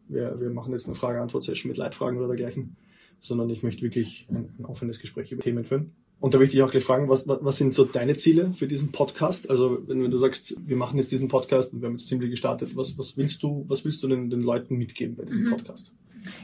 wir, 0.08 0.40
wir 0.40 0.50
machen 0.50 0.72
jetzt 0.72 0.86
eine 0.86 0.96
Frage-Antwort-Session 0.96 1.70
mit 1.70 1.78
Leitfragen 1.78 2.18
oder 2.18 2.28
dergleichen, 2.28 2.78
sondern 3.20 3.50
ich 3.50 3.64
möchte 3.64 3.82
wirklich 3.82 4.28
ein, 4.30 4.50
ein 4.58 4.66
offenes 4.66 5.00
Gespräch 5.00 5.32
über 5.32 5.42
Themen 5.42 5.66
führen. 5.66 5.94
Und 6.22 6.34
da 6.34 6.38
möchte 6.38 6.56
ich 6.56 6.62
auch 6.64 6.72
gleich 6.72 6.84
fragen, 6.84 7.10
was, 7.10 7.28
was, 7.28 7.44
was 7.44 7.58
sind 7.58 7.74
so 7.74 7.84
deine 7.84 8.14
Ziele 8.16 8.54
für 8.54 8.68
diesen 8.68 8.92
Podcast? 8.92 9.50
Also 9.50 9.80
wenn, 9.88 10.04
wenn 10.04 10.12
du 10.12 10.18
sagst, 10.18 10.56
wir 10.66 10.78
machen 10.78 10.98
jetzt 10.98 11.12
diesen 11.12 11.28
Podcast 11.28 11.74
und 11.74 11.82
wir 11.82 11.88
haben 11.88 11.96
jetzt 11.96 12.08
ziemlich 12.08 12.30
gestartet, 12.30 12.76
was, 12.76 12.98
was 12.98 13.18
willst 13.18 13.42
du, 13.44 13.66
was 13.68 13.84
willst 13.84 14.02
du 14.04 14.08
den, 14.08 14.30
den 14.30 14.42
Leuten 14.42 14.78
mitgeben 14.78 15.16
bei 15.16 15.26
diesem 15.26 15.46
Mhm. 15.46 15.50
Podcast? 15.52 15.92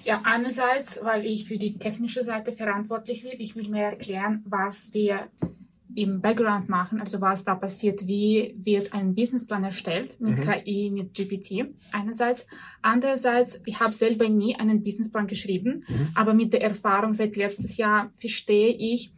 Ja, 0.04 0.22
einerseits, 0.24 1.00
weil 1.04 1.26
ich 1.28 1.46
für 1.48 1.60
die 1.60 1.78
technische 1.78 2.24
Seite 2.24 2.52
verantwortlich 2.54 3.22
bin. 3.22 3.34
Ich 3.38 3.56
will 3.56 3.70
mehr 3.70 3.92
erklären, 3.92 4.44
was 4.50 4.92
wir 4.96 5.28
im 5.94 6.22
Background 6.22 6.70
machen, 6.70 7.00
also 7.00 7.22
was 7.22 7.44
da 7.44 7.54
passiert, 7.56 8.08
wie 8.08 8.56
wird 8.58 8.94
ein 8.94 9.14
Businessplan 9.16 9.64
erstellt 9.64 10.20
mit 10.20 10.40
Mhm. 10.40 10.42
KI, 10.44 10.90
mit 10.92 11.14
GPT 11.14 11.66
einerseits. 11.92 12.46
Andererseits, 12.82 13.60
ich 13.66 13.80
habe 13.80 13.94
selber 13.94 14.28
nie 14.30 14.56
einen 14.56 14.84
Businessplan 14.84 15.28
geschrieben, 15.28 15.84
Mhm. 15.88 16.10
aber 16.16 16.34
mit 16.34 16.54
der 16.54 16.62
Erfahrung 16.64 17.14
seit 17.14 17.36
letztes 17.36 17.78
Jahr 17.78 18.12
verstehe 18.18 18.70
ich, 18.76 19.12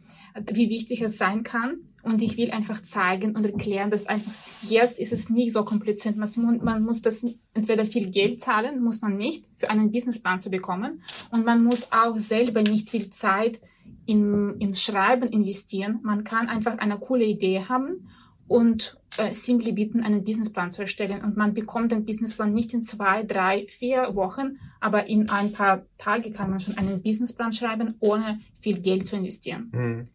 wie 0.52 0.70
wichtig 0.70 1.02
es 1.02 1.18
sein 1.18 1.42
kann. 1.42 1.78
Und 2.02 2.22
ich 2.22 2.38
will 2.38 2.50
einfach 2.50 2.82
zeigen 2.82 3.36
und 3.36 3.44
erklären, 3.44 3.90
dass 3.90 4.06
einfach 4.06 4.32
jetzt 4.62 4.98
ist 4.98 5.12
es 5.12 5.28
nicht 5.28 5.52
so 5.52 5.64
kompliziert. 5.64 6.16
Man, 6.16 6.60
man 6.62 6.82
muss 6.82 7.02
das 7.02 7.22
entweder 7.52 7.84
viel 7.84 8.10
Geld 8.10 8.40
zahlen, 8.40 8.82
muss 8.82 9.02
man 9.02 9.18
nicht, 9.18 9.44
für 9.58 9.68
einen 9.68 9.92
Businessplan 9.92 10.40
zu 10.40 10.48
bekommen. 10.48 11.02
Und 11.30 11.44
man 11.44 11.62
muss 11.62 11.92
auch 11.92 12.16
selber 12.16 12.62
nicht 12.62 12.88
viel 12.88 13.10
Zeit 13.10 13.60
in, 14.06 14.56
in 14.60 14.74
Schreiben 14.74 15.28
investieren. 15.28 16.00
Man 16.02 16.24
kann 16.24 16.48
einfach 16.48 16.78
eine 16.78 16.98
coole 16.98 17.26
Idee 17.26 17.66
haben 17.68 18.08
und 18.48 18.96
äh, 19.16 19.32
simply 19.32 19.72
bitten, 19.72 20.02
einen 20.02 20.24
Businessplan 20.24 20.72
zu 20.72 20.82
erstellen. 20.82 21.22
Und 21.22 21.36
man 21.36 21.54
bekommt 21.54 21.92
den 21.92 22.04
Businessplan 22.04 22.52
nicht 22.52 22.74
in 22.74 22.82
zwei, 22.82 23.22
drei, 23.22 23.66
vier 23.68 24.16
Wochen, 24.16 24.58
aber 24.80 25.06
in 25.06 25.30
ein 25.30 25.52
paar 25.52 25.86
Tage 25.98 26.32
kann 26.32 26.50
man 26.50 26.60
schon 26.60 26.76
einen 26.76 27.02
Businessplan 27.02 27.52
schreiben, 27.52 27.94
ohne 28.00 28.40
viel 28.58 28.80
Geld 28.80 29.06
zu 29.06 29.16
investieren. 29.16 29.70
Mhm. 29.72 30.08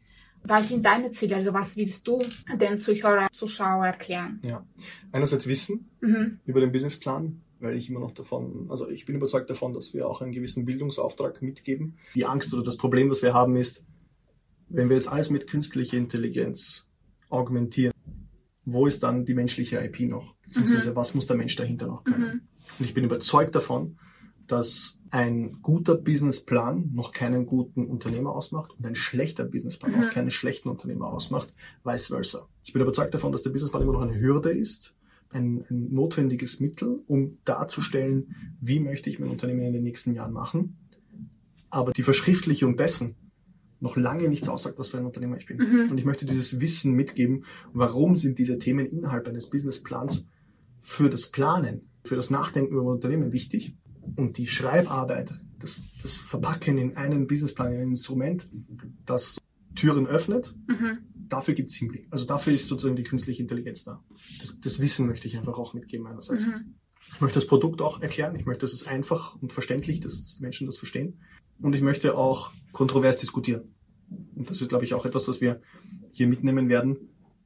Was 0.48 0.70
sind 0.70 0.86
deine 0.86 1.12
Ziele? 1.12 1.36
Also 1.38 1.54
was 1.54 1.76
willst 1.76 2.08
du 2.08 2.22
den 2.60 2.80
Zuhörer, 2.80 3.28
Zuschauer 3.32 3.86
erklären? 3.86 4.40
Ja. 4.44 4.66
Einerseits 5.12 5.48
Wissen 5.48 5.90
Mhm. 6.02 6.40
über 6.46 6.60
den 6.62 6.72
Businessplan, 6.72 7.42
weil 7.60 7.76
ich 7.76 7.90
immer 7.90 8.00
noch 8.00 8.12
davon, 8.12 8.68
also 8.70 8.90
ich 8.90 9.06
bin 9.06 9.16
überzeugt 9.16 9.50
davon, 9.50 9.74
dass 9.74 9.94
wir 9.94 10.08
auch 10.08 10.22
einen 10.22 10.32
gewissen 10.32 10.66
Bildungsauftrag 10.66 11.42
mitgeben. 11.42 11.98
Die 12.14 12.26
Angst 12.26 12.54
oder 12.54 12.64
das 12.64 12.78
Problem, 12.78 13.10
das 13.10 13.22
wir 13.22 13.34
haben, 13.34 13.56
ist, 13.56 13.84
wenn 14.70 14.90
wir 14.90 14.96
jetzt 14.96 15.08
alles 15.08 15.30
mit 15.30 15.48
künstlicher 15.48 15.98
Intelligenz 15.98 16.90
augmentieren, 17.30 17.94
wo 18.66 18.88
ist 18.88 19.04
dann 19.04 19.26
die 19.26 19.34
menschliche 19.34 19.78
IP 19.84 20.02
noch? 20.10 20.36
Beziehungsweise 20.44 20.96
was 20.96 21.16
muss 21.16 21.28
der 21.28 21.38
Mensch 21.38 21.56
dahinter 21.56 21.88
noch 21.88 22.04
können? 22.04 22.22
Mhm. 22.22 22.42
Und 22.80 22.86
ich 22.86 22.94
bin 22.94 23.04
überzeugt 23.04 23.56
davon, 23.56 23.98
dass 24.48 25.00
ein 25.10 25.60
guter 25.62 25.96
Businessplan 25.96 26.92
noch 26.94 27.12
keinen 27.12 27.46
guten 27.46 27.86
Unternehmer 27.86 28.36
ausmacht 28.36 28.72
und 28.78 28.86
ein 28.86 28.96
schlechter 28.96 29.46
Businessplan 29.46 29.92
Mhm. 29.94 30.04
auch 30.04 30.12
keinen 30.12 30.32
schlechten 30.32 30.70
Unternehmer 30.70 31.08
ausmacht, 31.08 31.54
vice 31.84 32.08
versa. 32.08 32.48
Ich 32.64 32.74
bin 32.74 32.82
überzeugt 32.82 33.14
davon, 33.14 33.32
dass 33.32 33.44
der 33.44 33.52
Businessplan 33.52 33.84
immer 33.84 33.94
noch 33.94 34.02
eine 34.02 34.20
Hürde 34.20 34.50
ist, 34.52 34.94
ein, 35.30 35.66
ein 35.70 35.94
notwendiges 35.94 36.60
Mittel, 36.60 37.02
um 37.08 37.38
darzustellen, 37.46 38.36
wie 38.62 38.80
möchte 38.80 39.10
ich 39.10 39.20
mein 39.20 39.30
Unternehmen 39.30 39.62
in 39.62 39.74
den 39.74 39.84
nächsten 39.84 40.14
Jahren 40.14 40.34
machen. 40.34 40.78
Aber 41.70 41.92
die 41.92 42.04
Verschriftlichung 42.04 42.78
dessen 42.78 43.16
noch 43.82 43.98
lange 43.98 44.30
nichts 44.30 44.48
aussagt, 44.48 44.80
was 44.80 44.88
für 44.90 44.98
ein 44.98 45.06
Unternehmer 45.06 45.38
ich 45.38 45.46
bin. 45.46 45.58
Mhm. 45.58 45.92
Und 45.92 45.98
ich 45.98 46.06
möchte 46.06 46.26
dieses 46.26 46.60
Wissen 46.60 46.94
mitgeben, 46.94 47.46
warum 47.74 48.16
sind 48.16 48.38
diese 48.40 48.58
Themen 48.58 48.86
innerhalb 48.86 49.28
eines 49.28 49.50
Businessplans 49.50 50.28
für 50.82 51.10
das 51.10 51.28
Planen, 51.28 51.90
für 52.04 52.16
das 52.16 52.30
Nachdenken 52.30 52.74
über 52.74 52.84
ein 52.84 52.88
Unternehmen 52.88 53.32
wichtig. 53.34 53.76
Und 54.16 54.38
die 54.38 54.48
Schreibarbeit, 54.48 55.34
das, 55.60 55.78
das 56.02 56.16
Verpacken 56.18 56.78
in 56.78 56.98
einen 56.98 57.28
Businessplan, 57.28 57.74
in 57.74 57.82
ein 57.82 57.90
Instrument, 57.90 58.48
das 59.06 59.38
Türen 59.76 60.08
öffnet, 60.08 60.54
Mhm. 60.68 61.00
dafür 61.14 61.54
gibt 61.54 61.72
es 61.72 61.78
Simply. 61.78 62.08
Also 62.12 62.26
dafür 62.26 62.54
ist 62.54 62.68
sozusagen 62.68 62.96
die 62.96 63.04
künstliche 63.04 63.42
Intelligenz 63.42 63.84
da. 63.84 64.04
Das, 64.40 64.60
das 64.60 64.80
Wissen 64.80 65.08
möchte 65.08 65.28
ich 65.28 65.38
einfach 65.38 65.58
auch 65.58 65.74
mitgeben 65.74 66.08
einerseits. 66.08 66.46
Mhm. 66.46 66.76
Ich 67.14 67.22
möchte 67.22 67.40
das 67.40 67.48
Produkt 67.48 67.82
auch 67.82 68.02
erklären. 68.02 68.36
Ich 68.36 68.46
möchte, 68.46 68.62
dass 68.62 68.74
es 68.74 68.88
einfach 68.88 69.36
und 69.42 69.54
verständlich, 69.54 70.00
dass, 70.00 70.22
dass 70.22 70.38
die 70.38 70.44
Menschen 70.44 70.66
das 70.66 70.78
verstehen. 70.78 71.20
Und 71.60 71.74
ich 71.74 71.82
möchte 71.82 72.18
auch 72.18 72.52
kontrovers 72.72 73.20
diskutieren. 73.20 73.76
Und 74.36 74.50
das 74.50 74.62
ist, 74.62 74.70
glaube 74.70 74.86
ich, 74.86 74.94
auch 74.94 75.06
etwas, 75.06 75.28
was 75.28 75.42
wir 75.42 75.62
hier 76.12 76.28
mitnehmen 76.28 76.70
werden. 76.70 76.98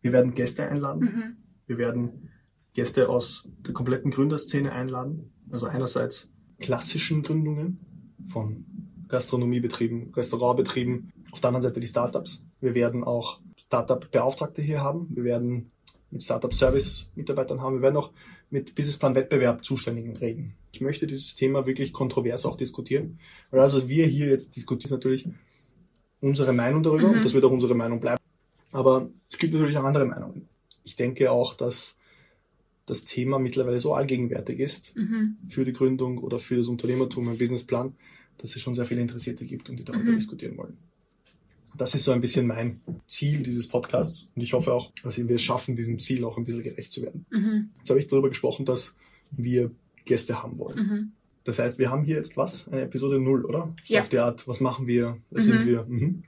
Wir 0.02 0.12
werden 0.12 0.34
Gäste 0.34 0.68
einladen. 0.68 1.02
Mhm. 1.02 1.38
Wir 1.68 1.78
werden 1.78 2.30
Gäste 2.74 3.10
aus 3.10 3.50
der 3.60 3.74
kompletten 3.74 4.12
Gründerszene 4.12 4.72
einladen. 4.72 5.32
Also 5.52 5.66
einerseits 5.66 6.32
klassischen 6.60 7.24
Gründungen 7.24 7.80
von 8.28 8.66
Gastronomiebetrieben, 9.08 10.14
Restaurantbetrieben. 10.14 11.12
Auf 11.32 11.40
der 11.42 11.50
anderen 11.50 11.64
Seite 11.64 11.80
die 11.80 11.88
Startups. 11.88 12.44
Wir 12.62 12.76
werden 12.76 13.04
auch 13.04 13.40
Startup-Beauftragte 13.58 14.62
hier 14.62 14.82
haben. 14.82 15.08
Wir 15.12 15.24
werden 15.24 15.72
mit 16.12 16.24
Startup-Service-Mitarbeitern 16.24 17.62
haben. 17.62 17.76
Wir 17.76 17.82
werden 17.84 17.98
auch 17.98 18.12
mit 18.50 18.76
Businessplan-Wettbewerb 18.76 19.64
Zuständigen 19.64 20.16
reden. 20.18 20.56
Ich 20.72 20.82
möchte 20.82 21.08
dieses 21.08 21.36
Thema 21.36 21.66
wirklich 21.66 21.94
kontrovers 21.94 22.46
auch 22.46 22.58
diskutieren. 22.58 23.20
Weil 23.52 23.62
also 23.62 23.88
wir 23.88 24.06
hier 24.08 24.28
jetzt 24.28 24.56
diskutieren 24.56 24.92
natürlich 24.92 25.28
unsere 26.22 26.54
Meinung 26.54 26.84
darüber 26.84 27.08
Mhm. 27.10 27.14
und 27.18 27.26
das 27.26 27.34
wird 27.34 27.46
auch 27.46 27.52
unsere 27.52 27.76
Meinung 27.76 28.00
bleiben. 28.00 28.20
Aber 28.72 29.10
es 29.30 29.38
gibt 29.38 29.54
natürlich 29.54 29.78
auch 29.78 29.84
andere 29.84 30.06
Meinungen. 30.06 30.48
Ich 30.84 30.96
denke 30.96 31.32
auch, 31.32 31.54
dass 31.54 31.98
das 32.90 33.04
Thema 33.06 33.40
mittlerweile 33.40 33.80
so 33.80 33.94
allgegenwärtig 33.94 34.60
ist 34.60 34.96
Mhm. 34.96 35.38
für 35.46 35.66
die 35.66 35.74
Gründung 35.74 36.18
oder 36.20 36.40
für 36.40 36.58
das 36.58 36.68
Unternehmertum, 36.68 37.28
ein 37.30 37.38
Businessplan, 37.38 37.94
dass 38.38 38.56
es 38.56 38.62
schon 38.62 38.76
sehr 38.76 38.86
viele 38.86 39.02
Interessierte 39.02 39.46
gibt 39.46 39.70
und 39.70 39.78
die 39.78 39.84
darüber 39.84 40.12
Mhm. 40.12 40.16
diskutieren 40.16 40.58
wollen. 40.58 40.78
Das 41.78 41.94
ist 41.94 42.04
so 42.04 42.12
ein 42.12 42.20
bisschen 42.22 42.48
mein 42.48 42.82
Ziel 43.06 43.44
dieses 43.44 43.68
Podcasts 43.68 44.32
und 44.36 44.42
ich 44.42 44.54
hoffe 44.54 44.74
auch, 44.74 44.92
dass 45.04 45.18
wir 45.18 45.36
es 45.36 45.42
schaffen, 45.42 45.76
diesem 45.76 46.00
Ziel 46.00 46.24
auch 46.26 46.38
ein 46.38 46.46
bisschen 46.46 46.64
gerecht 46.64 46.92
zu 46.92 47.02
werden. 47.04 47.26
Mhm. 47.30 47.70
Jetzt 47.78 47.90
habe 47.90 48.00
ich 48.00 48.08
darüber 48.08 48.30
gesprochen, 48.30 48.66
dass 48.66 48.96
wir 49.32 49.72
Gäste 50.06 50.42
haben 50.42 50.58
wollen. 50.58 50.78
Mhm. 50.80 51.12
Das 51.46 51.58
heißt, 51.60 51.80
wir 51.80 51.90
haben 51.90 52.04
hier 52.04 52.18
jetzt 52.18 52.38
was? 52.38 52.68
Eine 52.68 52.82
Episode 52.82 53.20
null, 53.20 53.46
oder? 53.46 53.74
So 53.86 53.94
Ja. 53.94 54.02
auf 54.02 54.10
die 54.10 54.20
Art, 54.20 54.48
was 54.48 54.60
machen 54.60 54.88
wir? 54.88 55.18
Wer 55.30 55.42
Mhm. 55.42 55.46
sind 55.46 55.66
wir? 55.68 55.86
Mhm. 55.88 56.24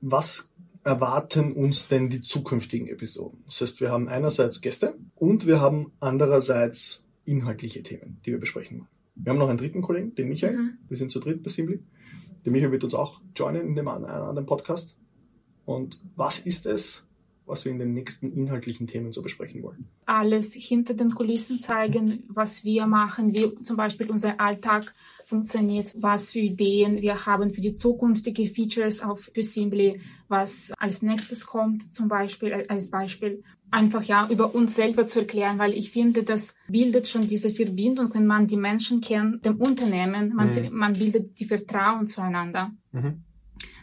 Was 0.00 0.51
erwarten 0.84 1.52
uns 1.52 1.88
denn 1.88 2.10
die 2.10 2.22
zukünftigen 2.22 2.88
Episoden? 2.88 3.42
Das 3.46 3.60
heißt, 3.60 3.80
wir 3.80 3.90
haben 3.90 4.08
einerseits 4.08 4.60
Gäste 4.60 4.96
und 5.14 5.46
wir 5.46 5.60
haben 5.60 5.92
andererseits 6.00 7.08
inhaltliche 7.24 7.82
Themen, 7.82 8.20
die 8.24 8.32
wir 8.32 8.40
besprechen 8.40 8.78
wollen. 8.80 8.88
Wir 9.14 9.30
haben 9.30 9.38
noch 9.38 9.48
einen 9.48 9.58
dritten 9.58 9.82
Kollegen, 9.82 10.14
den 10.14 10.28
Michael. 10.28 10.56
Mhm. 10.56 10.78
Wir 10.88 10.96
sind 10.96 11.10
zu 11.10 11.20
dritt 11.20 11.42
bei 11.42 11.50
Simply. 11.50 11.80
Der 12.44 12.52
Michael 12.52 12.72
wird 12.72 12.84
uns 12.84 12.94
auch 12.94 13.20
joinen 13.36 13.66
in 13.66 13.74
dem 13.76 13.88
an, 13.88 14.04
an 14.04 14.34
dem 14.34 14.46
Podcast. 14.46 14.96
Und 15.64 16.00
was 16.16 16.40
ist 16.40 16.66
es, 16.66 17.06
was 17.46 17.64
wir 17.64 17.72
in 17.72 17.78
den 17.78 17.92
nächsten 17.92 18.32
inhaltlichen 18.32 18.86
Themen 18.86 19.12
so 19.12 19.22
besprechen 19.22 19.62
wollen? 19.62 19.88
alles 20.06 20.52
hinter 20.52 20.94
den 20.94 21.14
Kulissen 21.14 21.60
zeigen, 21.60 22.24
was 22.28 22.64
wir 22.64 22.86
machen, 22.86 23.32
wie 23.34 23.54
zum 23.62 23.76
Beispiel 23.76 24.10
unser 24.10 24.38
Alltag 24.40 24.94
funktioniert, 25.24 25.94
was 26.00 26.32
für 26.32 26.40
Ideen 26.40 27.00
wir 27.00 27.24
haben 27.26 27.50
für 27.50 27.60
die 27.60 27.74
zukünftige 27.74 28.48
Features 28.48 29.00
auf 29.00 29.30
für 29.34 29.94
was 30.28 30.72
als 30.78 31.02
nächstes 31.02 31.46
kommt, 31.46 31.94
zum 31.94 32.08
Beispiel 32.08 32.52
als 32.68 32.90
Beispiel. 32.90 33.42
Einfach 33.70 34.02
ja 34.02 34.28
über 34.28 34.54
uns 34.54 34.74
selber 34.74 35.06
zu 35.06 35.20
erklären, 35.20 35.58
weil 35.58 35.72
ich 35.72 35.90
finde, 35.92 36.24
das 36.24 36.54
bildet 36.68 37.08
schon 37.08 37.26
diese 37.26 37.50
Verbindung, 37.50 38.12
wenn 38.12 38.26
man 38.26 38.46
die 38.46 38.58
Menschen 38.58 39.00
kennt, 39.00 39.44
dem 39.46 39.56
Unternehmen, 39.56 40.34
man, 40.34 40.50
Mhm. 40.54 40.76
man 40.76 40.92
bildet 40.92 41.38
die 41.40 41.46
Vertrauen 41.46 42.06
zueinander. 42.06 42.70
Mhm. 42.92 43.22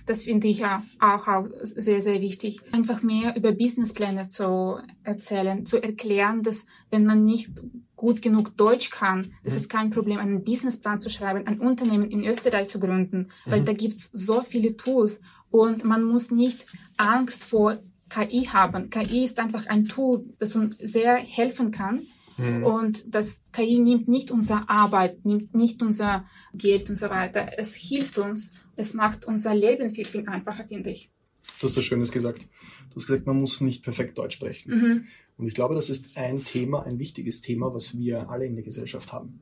Das 0.09 0.23
finde 0.23 0.47
ich 0.47 0.57
ja 0.57 0.81
auch, 0.99 1.27
auch 1.27 1.45
sehr, 1.61 2.01
sehr 2.01 2.19
wichtig. 2.19 2.61
Einfach 2.71 3.03
mehr 3.03 3.35
über 3.37 3.51
Businesspläne 3.51 4.31
zu 4.31 4.79
erzählen, 5.03 5.67
zu 5.67 5.77
erklären, 5.77 6.41
dass 6.41 6.65
wenn 6.89 7.05
man 7.05 7.25
nicht 7.25 7.51
gut 7.95 8.23
genug 8.23 8.57
Deutsch 8.57 8.89
kann, 8.89 9.33
das 9.43 9.53
Mhm. 9.53 9.59
ist 9.59 9.69
kein 9.69 9.89
Problem, 9.91 10.17
einen 10.17 10.43
Businessplan 10.43 10.99
zu 10.99 11.11
schreiben, 11.11 11.45
ein 11.45 11.59
Unternehmen 11.59 12.09
in 12.09 12.23
Österreich 12.25 12.69
zu 12.69 12.79
gründen, 12.79 13.27
weil 13.45 13.61
Mhm. 13.61 13.65
da 13.65 13.73
gibt's 13.73 14.09
so 14.11 14.41
viele 14.41 14.75
Tools 14.77 15.21
und 15.51 15.83
man 15.83 16.01
muss 16.03 16.31
nicht 16.31 16.65
Angst 16.97 17.43
vor 17.43 17.77
KI 18.09 18.45
haben. 18.45 18.89
KI 18.89 19.25
ist 19.25 19.37
einfach 19.37 19.67
ein 19.67 19.85
Tool, 19.85 20.25
das 20.39 20.55
uns 20.55 20.75
sehr 20.79 21.17
helfen 21.17 21.69
kann. 21.69 22.07
Mhm. 22.39 22.63
Und 22.63 23.13
das 23.13 23.41
KI 23.51 23.79
nimmt 23.79 24.07
nicht 24.07 24.31
unsere 24.31 24.69
Arbeit, 24.69 25.25
nimmt 25.25 25.53
nicht 25.53 25.81
unser 25.81 26.25
Geld 26.53 26.89
und 26.89 26.95
so 26.95 27.09
weiter. 27.09 27.51
Es 27.57 27.75
hilft 27.75 28.17
uns, 28.17 28.53
es 28.75 28.93
macht 28.93 29.25
unser 29.25 29.53
Leben 29.53 29.89
viel, 29.89 30.05
viel 30.05 30.27
einfacher, 30.27 30.65
finde 30.65 30.91
ich. 30.91 31.11
Du 31.59 31.67
hast 31.67 31.75
was 31.75 31.83
Schönes 31.83 32.11
gesagt. 32.11 32.47
Du 32.89 32.95
hast 32.95 33.07
gesagt, 33.07 33.27
man 33.27 33.39
muss 33.39 33.61
nicht 33.61 33.83
perfekt 33.83 34.17
Deutsch 34.17 34.35
sprechen. 34.35 34.71
Mhm. 34.71 35.07
Und 35.37 35.47
ich 35.47 35.53
glaube, 35.53 35.75
das 35.75 35.89
ist 35.89 36.17
ein 36.17 36.43
Thema, 36.43 36.83
ein 36.83 36.99
wichtiges 36.99 37.41
Thema, 37.41 37.73
was 37.73 37.97
wir 37.97 38.29
alle 38.29 38.45
in 38.45 38.55
der 38.55 38.63
Gesellschaft 38.63 39.13
haben. 39.13 39.39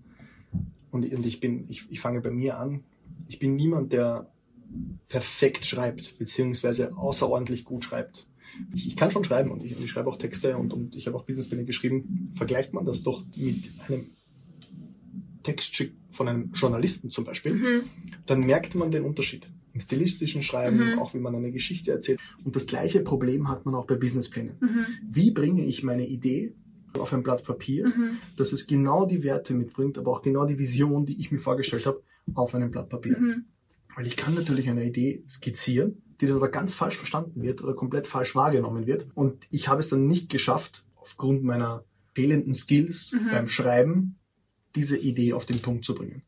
Und, 0.91 1.11
und 1.11 1.25
ich 1.25 1.39
bin, 1.39 1.65
ich, 1.69 1.85
ich 1.89 1.99
fange 1.99 2.21
bei 2.21 2.31
mir 2.31 2.57
an. 2.57 2.83
Ich 3.27 3.39
bin 3.39 3.55
niemand, 3.55 3.91
der 3.93 4.29
perfekt 5.07 5.65
schreibt, 5.65 6.17
beziehungsweise 6.17 6.95
außerordentlich 6.97 7.63
gut 7.63 7.85
schreibt. 7.85 8.27
Ich, 8.73 8.87
ich 8.87 8.95
kann 8.95 9.11
schon 9.11 9.23
schreiben 9.23 9.51
und 9.51 9.63
ich, 9.63 9.71
ich 9.79 9.89
schreibe 9.89 10.09
auch 10.09 10.17
Texte 10.17 10.57
und, 10.57 10.73
und 10.73 10.95
ich 10.95 11.07
habe 11.07 11.17
auch 11.17 11.25
Businesspläne 11.25 11.65
geschrieben. 11.65 12.31
Vergleicht 12.35 12.73
man 12.73 12.85
das 12.85 13.03
doch 13.03 13.23
mit 13.37 13.63
einem 13.87 14.05
Textstück 15.43 15.93
von 16.11 16.27
einem 16.27 16.51
Journalisten 16.53 17.11
zum 17.11 17.23
Beispiel, 17.25 17.53
Mhm. 17.53 17.81
dann 18.25 18.41
merkt 18.41 18.75
man 18.75 18.91
den 18.91 19.03
Unterschied. 19.03 19.47
Im 19.73 19.79
stilistischen 19.79 20.41
Schreiben, 20.41 20.77
Mhm. 20.93 20.99
auch 20.99 21.13
wie 21.13 21.19
man 21.19 21.35
eine 21.35 21.51
Geschichte 21.51 21.91
erzählt. 21.91 22.19
Und 22.43 22.55
das 22.55 22.65
gleiche 22.65 23.01
Problem 23.01 23.47
hat 23.47 23.65
man 23.65 23.75
auch 23.75 23.85
bei 23.85 23.95
Businessplänen. 23.95 24.55
Mhm. 24.59 24.85
Wie 25.09 25.31
bringe 25.31 25.63
ich 25.63 25.83
meine 25.83 26.07
Idee 26.07 26.53
auf 26.97 27.13
ein 27.13 27.21
Blatt 27.21 27.43
Papier, 27.45 27.87
Mhm. 27.87 28.17
dass 28.37 28.53
es 28.53 28.65
genau 28.65 29.05
die 29.05 29.21
Werte 29.23 29.53
mitbringt, 29.53 29.97
aber 29.99 30.11
auch 30.11 30.21
genau 30.23 30.45
die 30.45 30.57
Vision, 30.57 31.05
die 31.05 31.19
ich 31.19 31.31
mir 31.31 31.37
vorgestellt 31.39 31.85
habe, 31.85 32.01
auf 32.33 32.55
einem 32.55 32.71
Blatt 32.71 32.89
Papier. 32.89 33.19
Mhm. 33.19 33.45
Weil 33.95 34.07
ich 34.07 34.15
kann 34.17 34.33
natürlich 34.33 34.67
eine 34.69 34.83
Idee 34.85 35.23
skizzieren, 35.27 36.01
die 36.19 36.25
dann 36.27 36.37
aber 36.37 36.49
ganz 36.49 36.73
falsch 36.73 36.97
verstanden 36.97 37.41
wird 37.43 37.63
oder 37.63 37.73
komplett 37.73 38.07
falsch 38.07 38.35
wahrgenommen 38.35 38.87
wird. 38.87 39.07
Und 39.13 39.47
ich 39.51 39.67
habe 39.67 39.79
es 39.79 39.89
dann 39.89 40.07
nicht 40.07 40.29
geschafft, 40.29 40.85
aufgrund 40.95 41.43
meiner 41.43 41.83
fehlenden 42.15 42.53
Skills 42.53 43.13
Mhm. 43.13 43.29
beim 43.31 43.47
Schreiben, 43.47 44.17
diese 44.75 44.97
Idee 44.97 45.33
auf 45.33 45.45
den 45.45 45.61
Punkt 45.61 45.85
zu 45.85 45.93
bringen. 45.95 46.23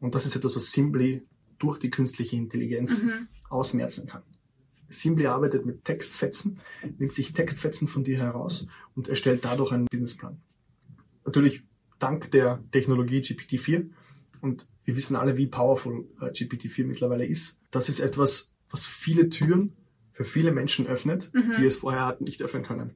Und 0.00 0.14
das 0.14 0.26
ist 0.26 0.36
etwas, 0.36 0.56
was 0.56 0.70
Simply 0.72 1.22
durch 1.58 1.78
die 1.78 1.90
künstliche 1.90 2.36
Intelligenz 2.36 3.02
Mhm. 3.02 3.28
ausmerzen 3.48 4.06
kann. 4.08 4.22
Simply 4.88 5.26
arbeitet 5.26 5.64
mit 5.64 5.84
Textfetzen, 5.84 6.60
nimmt 6.98 7.14
sich 7.14 7.32
Textfetzen 7.32 7.88
von 7.88 8.04
dir 8.04 8.18
heraus 8.18 8.66
und 8.94 9.08
erstellt 9.08 9.44
dadurch 9.44 9.72
einen 9.72 9.86
Businessplan. 9.86 10.40
Natürlich 11.24 11.62
dank 11.98 12.30
der 12.32 12.62
Technologie 12.72 13.20
GPT-4 13.20 13.90
und 14.40 14.68
wir 14.84 14.96
wissen 14.96 15.16
alle, 15.16 15.36
wie 15.36 15.46
powerful 15.46 16.08
äh, 16.20 16.26
GPT-4 16.32 16.84
mittlerweile 16.84 17.24
ist. 17.24 17.58
Das 17.70 17.88
ist 17.88 18.00
etwas, 18.00 18.51
was 18.72 18.84
viele 18.86 19.28
Türen 19.28 19.76
für 20.12 20.24
viele 20.24 20.50
Menschen 20.52 20.86
öffnet, 20.88 21.30
Mhm. 21.32 21.52
die 21.58 21.64
es 21.64 21.76
vorher 21.76 22.04
hatten 22.06 22.24
nicht 22.24 22.42
öffnen 22.42 22.64
können. 22.64 22.94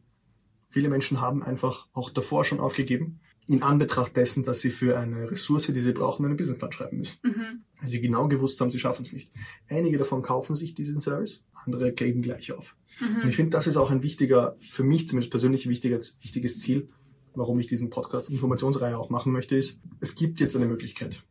Viele 0.68 0.88
Menschen 0.88 1.20
haben 1.20 1.42
einfach 1.42 1.86
auch 1.92 2.10
davor 2.10 2.44
schon 2.44 2.58
aufgegeben, 2.60 3.20
in 3.48 3.62
Anbetracht 3.62 4.16
dessen, 4.16 4.42
dass 4.44 4.58
sie 4.60 4.70
für 4.70 4.98
eine 4.98 5.30
Ressource, 5.30 5.66
die 5.68 5.80
sie 5.80 5.92
brauchen, 5.92 6.26
einen 6.26 6.36
Businessplan 6.36 6.72
schreiben 6.72 6.98
müssen 6.98 7.18
Mhm. 7.22 7.62
weil 7.80 7.88
sie 7.88 8.00
genau 8.00 8.26
gewusst 8.26 8.60
haben, 8.60 8.70
sie 8.72 8.80
schaffen 8.80 9.02
es 9.02 9.12
nicht. 9.12 9.30
Einige 9.68 9.98
davon 9.98 10.22
kaufen 10.22 10.56
sich 10.56 10.74
diesen 10.74 11.00
Service, 11.00 11.46
andere 11.54 11.92
geben 11.92 12.22
gleich 12.22 12.50
auf. 12.52 12.74
Und 13.00 13.22
Mhm. 13.22 13.28
ich 13.28 13.36
finde, 13.36 13.50
das 13.50 13.66
ist 13.68 13.76
auch 13.76 13.90
ein 13.90 14.02
wichtiger, 14.02 14.56
für 14.60 14.82
mich 14.82 15.06
zumindest 15.06 15.30
persönlich 15.30 15.68
wichtiges, 15.68 16.18
wichtiges 16.22 16.58
Ziel, 16.58 16.88
warum 17.34 17.60
ich 17.60 17.66
diesen 17.68 17.88
Podcast 17.90 18.30
Informationsreihe 18.30 18.98
auch 18.98 19.10
machen 19.10 19.30
möchte, 19.32 19.56
ist, 19.56 19.80
es 20.00 20.14
gibt 20.16 20.40
jetzt 20.40 20.56
eine 20.56 20.66
Möglichkeit. 20.66 21.22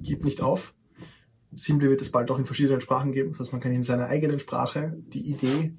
Gib 0.00 0.22
nicht 0.24 0.40
auf. 0.40 0.74
Simply 1.52 1.88
wird 1.88 2.02
es 2.02 2.10
bald 2.10 2.30
auch 2.30 2.38
in 2.38 2.46
verschiedenen 2.46 2.80
Sprachen 2.80 3.12
geben. 3.12 3.30
Das 3.30 3.40
heißt, 3.40 3.52
man 3.52 3.60
kann 3.60 3.72
in 3.72 3.82
seiner 3.82 4.06
eigenen 4.06 4.38
Sprache 4.38 4.96
die 5.08 5.30
Idee 5.30 5.72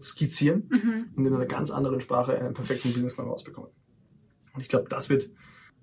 skizzieren 0.00 0.64
Mhm. 0.70 1.04
und 1.16 1.26
in 1.26 1.34
einer 1.34 1.46
ganz 1.46 1.70
anderen 1.70 2.00
Sprache 2.00 2.38
einen 2.38 2.54
perfekten 2.54 2.92
Businessplan 2.92 3.28
rausbekommen. 3.28 3.70
Und 4.54 4.60
ich 4.62 4.68
glaube, 4.68 4.88
das 4.88 5.10
wird 5.10 5.30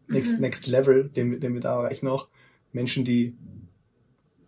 next, 0.08 0.36
Mhm. 0.36 0.42
next 0.42 0.68
Level, 0.68 1.10
den, 1.10 1.32
wir- 1.32 1.40
den 1.40 1.54
wir 1.54 1.62
da 1.62 1.76
erreichen 1.76 2.08
auch. 2.08 2.28
Menschen, 2.74 3.06
die 3.06 3.36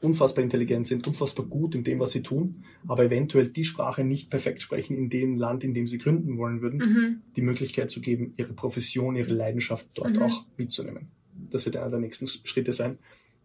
unfassbar 0.02 0.44
intelligent 0.44 0.88
sind, 0.88 1.06
unfassbar 1.08 1.46
gut 1.46 1.76
in 1.76 1.84
dem, 1.84 2.00
was 2.00 2.12
sie 2.12 2.24
tun, 2.24 2.64
aber 2.88 3.04
eventuell 3.04 3.50
die 3.50 3.66
Sprache 3.66 4.04
nicht 4.06 4.30
perfekt 4.30 4.62
sprechen 4.62 4.96
in 4.98 5.10
dem 5.10 5.36
Land, 5.36 5.64
in 5.64 5.74
dem 5.74 5.88
sie 5.88 5.98
gründen 5.98 6.38
wollen 6.38 6.62
würden, 6.62 6.80
Mhm. 6.80 7.22
die 7.36 7.42
Möglichkeit 7.42 7.92
zu 7.92 8.00
geben, 8.00 8.34
ihre 8.38 8.54
Profession, 8.54 9.16
ihre 9.18 9.34
Leidenschaft 9.34 9.88
dort 9.96 10.16
Mhm. 10.16 10.22
auch 10.22 10.46
mitzunehmen. 10.58 11.10
Das 11.52 11.66
wird 11.66 11.76
einer 11.76 11.90
der 11.90 12.00
nächsten 12.00 12.28
Schritte 12.28 12.72
sein 12.74 12.98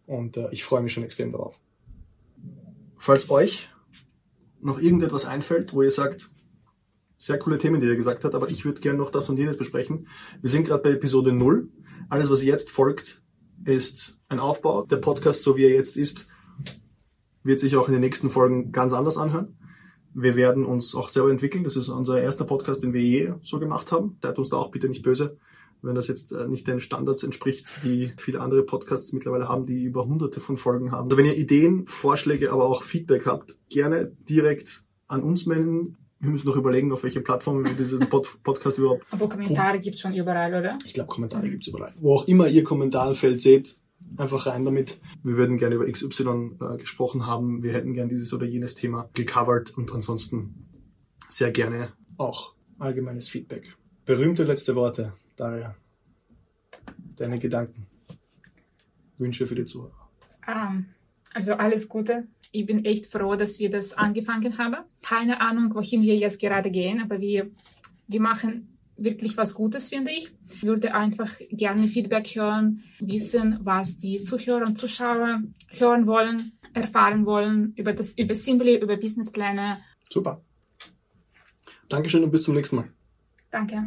und 0.05 0.37
äh, 0.37 0.49
ich 0.51 0.63
freue 0.63 0.81
mich 0.81 0.93
schon 0.93 1.03
extrem 1.03 1.31
darauf. 1.31 1.59
Falls 2.97 3.29
euch 3.29 3.69
noch 4.61 4.79
irgendetwas 4.79 5.25
einfällt, 5.25 5.73
wo 5.73 5.81
ihr 5.81 5.91
sagt, 5.91 6.31
sehr 7.17 7.39
coole 7.39 7.57
Themen, 7.57 7.81
die 7.81 7.87
ihr 7.87 7.95
gesagt 7.95 8.23
habt, 8.23 8.35
aber 8.35 8.49
ich 8.49 8.65
würde 8.65 8.81
gerne 8.81 8.97
noch 8.97 9.09
das 9.09 9.29
und 9.29 9.37
jenes 9.37 9.57
besprechen. 9.57 10.07
Wir 10.41 10.49
sind 10.49 10.67
gerade 10.67 10.83
bei 10.83 10.91
Episode 10.91 11.31
0. 11.31 11.69
Alles, 12.09 12.29
was 12.29 12.43
jetzt 12.43 12.71
folgt, 12.71 13.21
ist 13.63 14.17
ein 14.27 14.39
Aufbau. 14.39 14.85
Der 14.85 14.97
Podcast, 14.97 15.43
so 15.43 15.55
wie 15.55 15.63
er 15.63 15.73
jetzt 15.73 15.97
ist, 15.97 16.27
wird 17.43 17.59
sich 17.59 17.75
auch 17.77 17.87
in 17.87 17.93
den 17.93 18.01
nächsten 18.01 18.29
Folgen 18.29 18.71
ganz 18.71 18.93
anders 18.93 19.17
anhören. 19.17 19.57
Wir 20.13 20.35
werden 20.35 20.65
uns 20.65 20.95
auch 20.95 21.09
selber 21.09 21.31
entwickeln. 21.31 21.63
Das 21.63 21.75
ist 21.75 21.89
unser 21.89 22.21
erster 22.21 22.45
Podcast, 22.45 22.83
den 22.83 22.93
wir 22.93 23.01
je 23.01 23.33
so 23.41 23.59
gemacht 23.59 23.91
haben. 23.91 24.17
Seid 24.21 24.37
uns 24.37 24.49
da 24.49 24.57
auch 24.57 24.71
bitte 24.71 24.87
nicht 24.87 25.03
böse, 25.03 25.37
wenn 25.85 25.95
das 25.95 26.07
jetzt 26.07 26.31
äh, 26.31 26.47
nicht 26.47 26.67
den 26.67 26.79
Standards 26.79 27.23
entspricht, 27.23 27.71
die 27.83 28.13
viele 28.17 28.41
andere 28.41 28.63
Podcasts 28.63 29.13
mittlerweile 29.13 29.47
haben, 29.47 29.65
die 29.65 29.83
über 29.83 30.05
hunderte 30.05 30.39
von 30.39 30.57
Folgen 30.57 30.91
haben. 30.91 31.05
Also 31.05 31.17
wenn 31.17 31.25
ihr 31.25 31.37
Ideen, 31.37 31.87
Vorschläge, 31.87 32.51
aber 32.51 32.65
auch 32.65 32.83
Feedback 32.83 33.25
habt, 33.25 33.55
gerne 33.69 34.11
direkt 34.27 34.83
an 35.07 35.21
uns 35.21 35.45
melden. 35.45 35.97
Wir 36.19 36.29
müssen 36.29 36.47
noch 36.47 36.55
überlegen, 36.55 36.91
auf 36.91 37.03
welche 37.03 37.21
Plattform 37.21 37.63
wir 37.63 37.73
diesen 37.73 37.99
Pod 38.09 38.37
Podcast 38.43 38.77
überhaupt 38.77 39.05
Aber 39.11 39.29
Kommentare 39.29 39.79
gibt's 39.79 40.01
schon 40.01 40.13
überall, 40.13 40.53
oder? 40.53 40.77
ich 40.85 40.93
glaube, 40.93 41.07
Kommentare 41.07 41.49
gibt's 41.49 41.67
überall. 41.67 41.93
Wo 41.99 42.15
auch 42.15 42.27
immer 42.27 42.47
ihr 42.47 42.63
Kommentarfeld 42.63 43.41
seht, 43.41 43.75
einfach 44.17 44.45
rein 44.47 44.65
damit. 44.65 44.97
Wir 45.23 45.37
würden 45.37 45.57
gerne 45.57 45.75
über 45.75 45.89
XY 45.89 46.57
äh, 46.59 46.77
gesprochen 46.77 47.25
haben. 47.25 47.63
Wir 47.63 47.73
hätten 47.73 47.93
gerne 47.93 48.09
dieses 48.09 48.33
oder 48.33 48.45
jenes 48.45 48.75
Thema 48.75 49.09
gecovert 49.13 49.77
und 49.77 49.93
ansonsten 49.93 50.67
sehr 51.29 51.51
gerne 51.51 51.89
auch 52.17 52.53
allgemeines 52.79 53.29
Feedback. 53.29 53.75
Berühmte 54.05 54.43
letzte 54.43 54.75
Worte, 54.75 55.13
Daria. 55.35 55.75
Deine 57.15 57.39
Gedanken. 57.39 57.87
Wünsche 59.17 59.47
für 59.47 59.55
die 59.55 59.65
Zuhörer. 59.65 60.09
Ähm, 60.47 60.87
also 61.33 61.53
alles 61.53 61.87
Gute. 61.87 62.27
Ich 62.51 62.65
bin 62.65 62.85
echt 62.85 63.07
froh, 63.07 63.35
dass 63.35 63.59
wir 63.59 63.69
das 63.69 63.93
angefangen 63.93 64.57
haben. 64.57 64.85
Keine 65.01 65.41
Ahnung, 65.41 65.73
wohin 65.75 66.01
wir 66.03 66.15
jetzt 66.15 66.39
gerade 66.39 66.71
gehen, 66.71 67.01
aber 67.01 67.19
wir, 67.19 67.51
wir 68.07 68.21
machen 68.21 68.77
wirklich 68.97 69.35
was 69.35 69.53
Gutes, 69.53 69.89
finde 69.89 70.11
ich. 70.11 70.31
Ich 70.53 70.63
würde 70.63 70.93
einfach 70.93 71.37
gerne 71.49 71.87
Feedback 71.87 72.35
hören, 72.35 72.83
wissen, 72.99 73.59
was 73.61 73.97
die 73.97 74.23
Zuhörer 74.23 74.65
und 74.65 74.77
Zuschauer 74.77 75.41
hören 75.67 76.07
wollen, 76.07 76.53
erfahren 76.73 77.25
wollen 77.25 77.73
über 77.75 77.93
das, 77.93 78.11
über 78.11 78.35
Simply, 78.35 78.79
über 78.79 78.95
Businesspläne. 78.95 79.77
Super. 80.09 80.41
Dankeschön 81.89 82.23
und 82.23 82.31
bis 82.31 82.43
zum 82.43 82.55
nächsten 82.55 82.77
Mal. 82.77 82.89
Danke. 83.51 83.85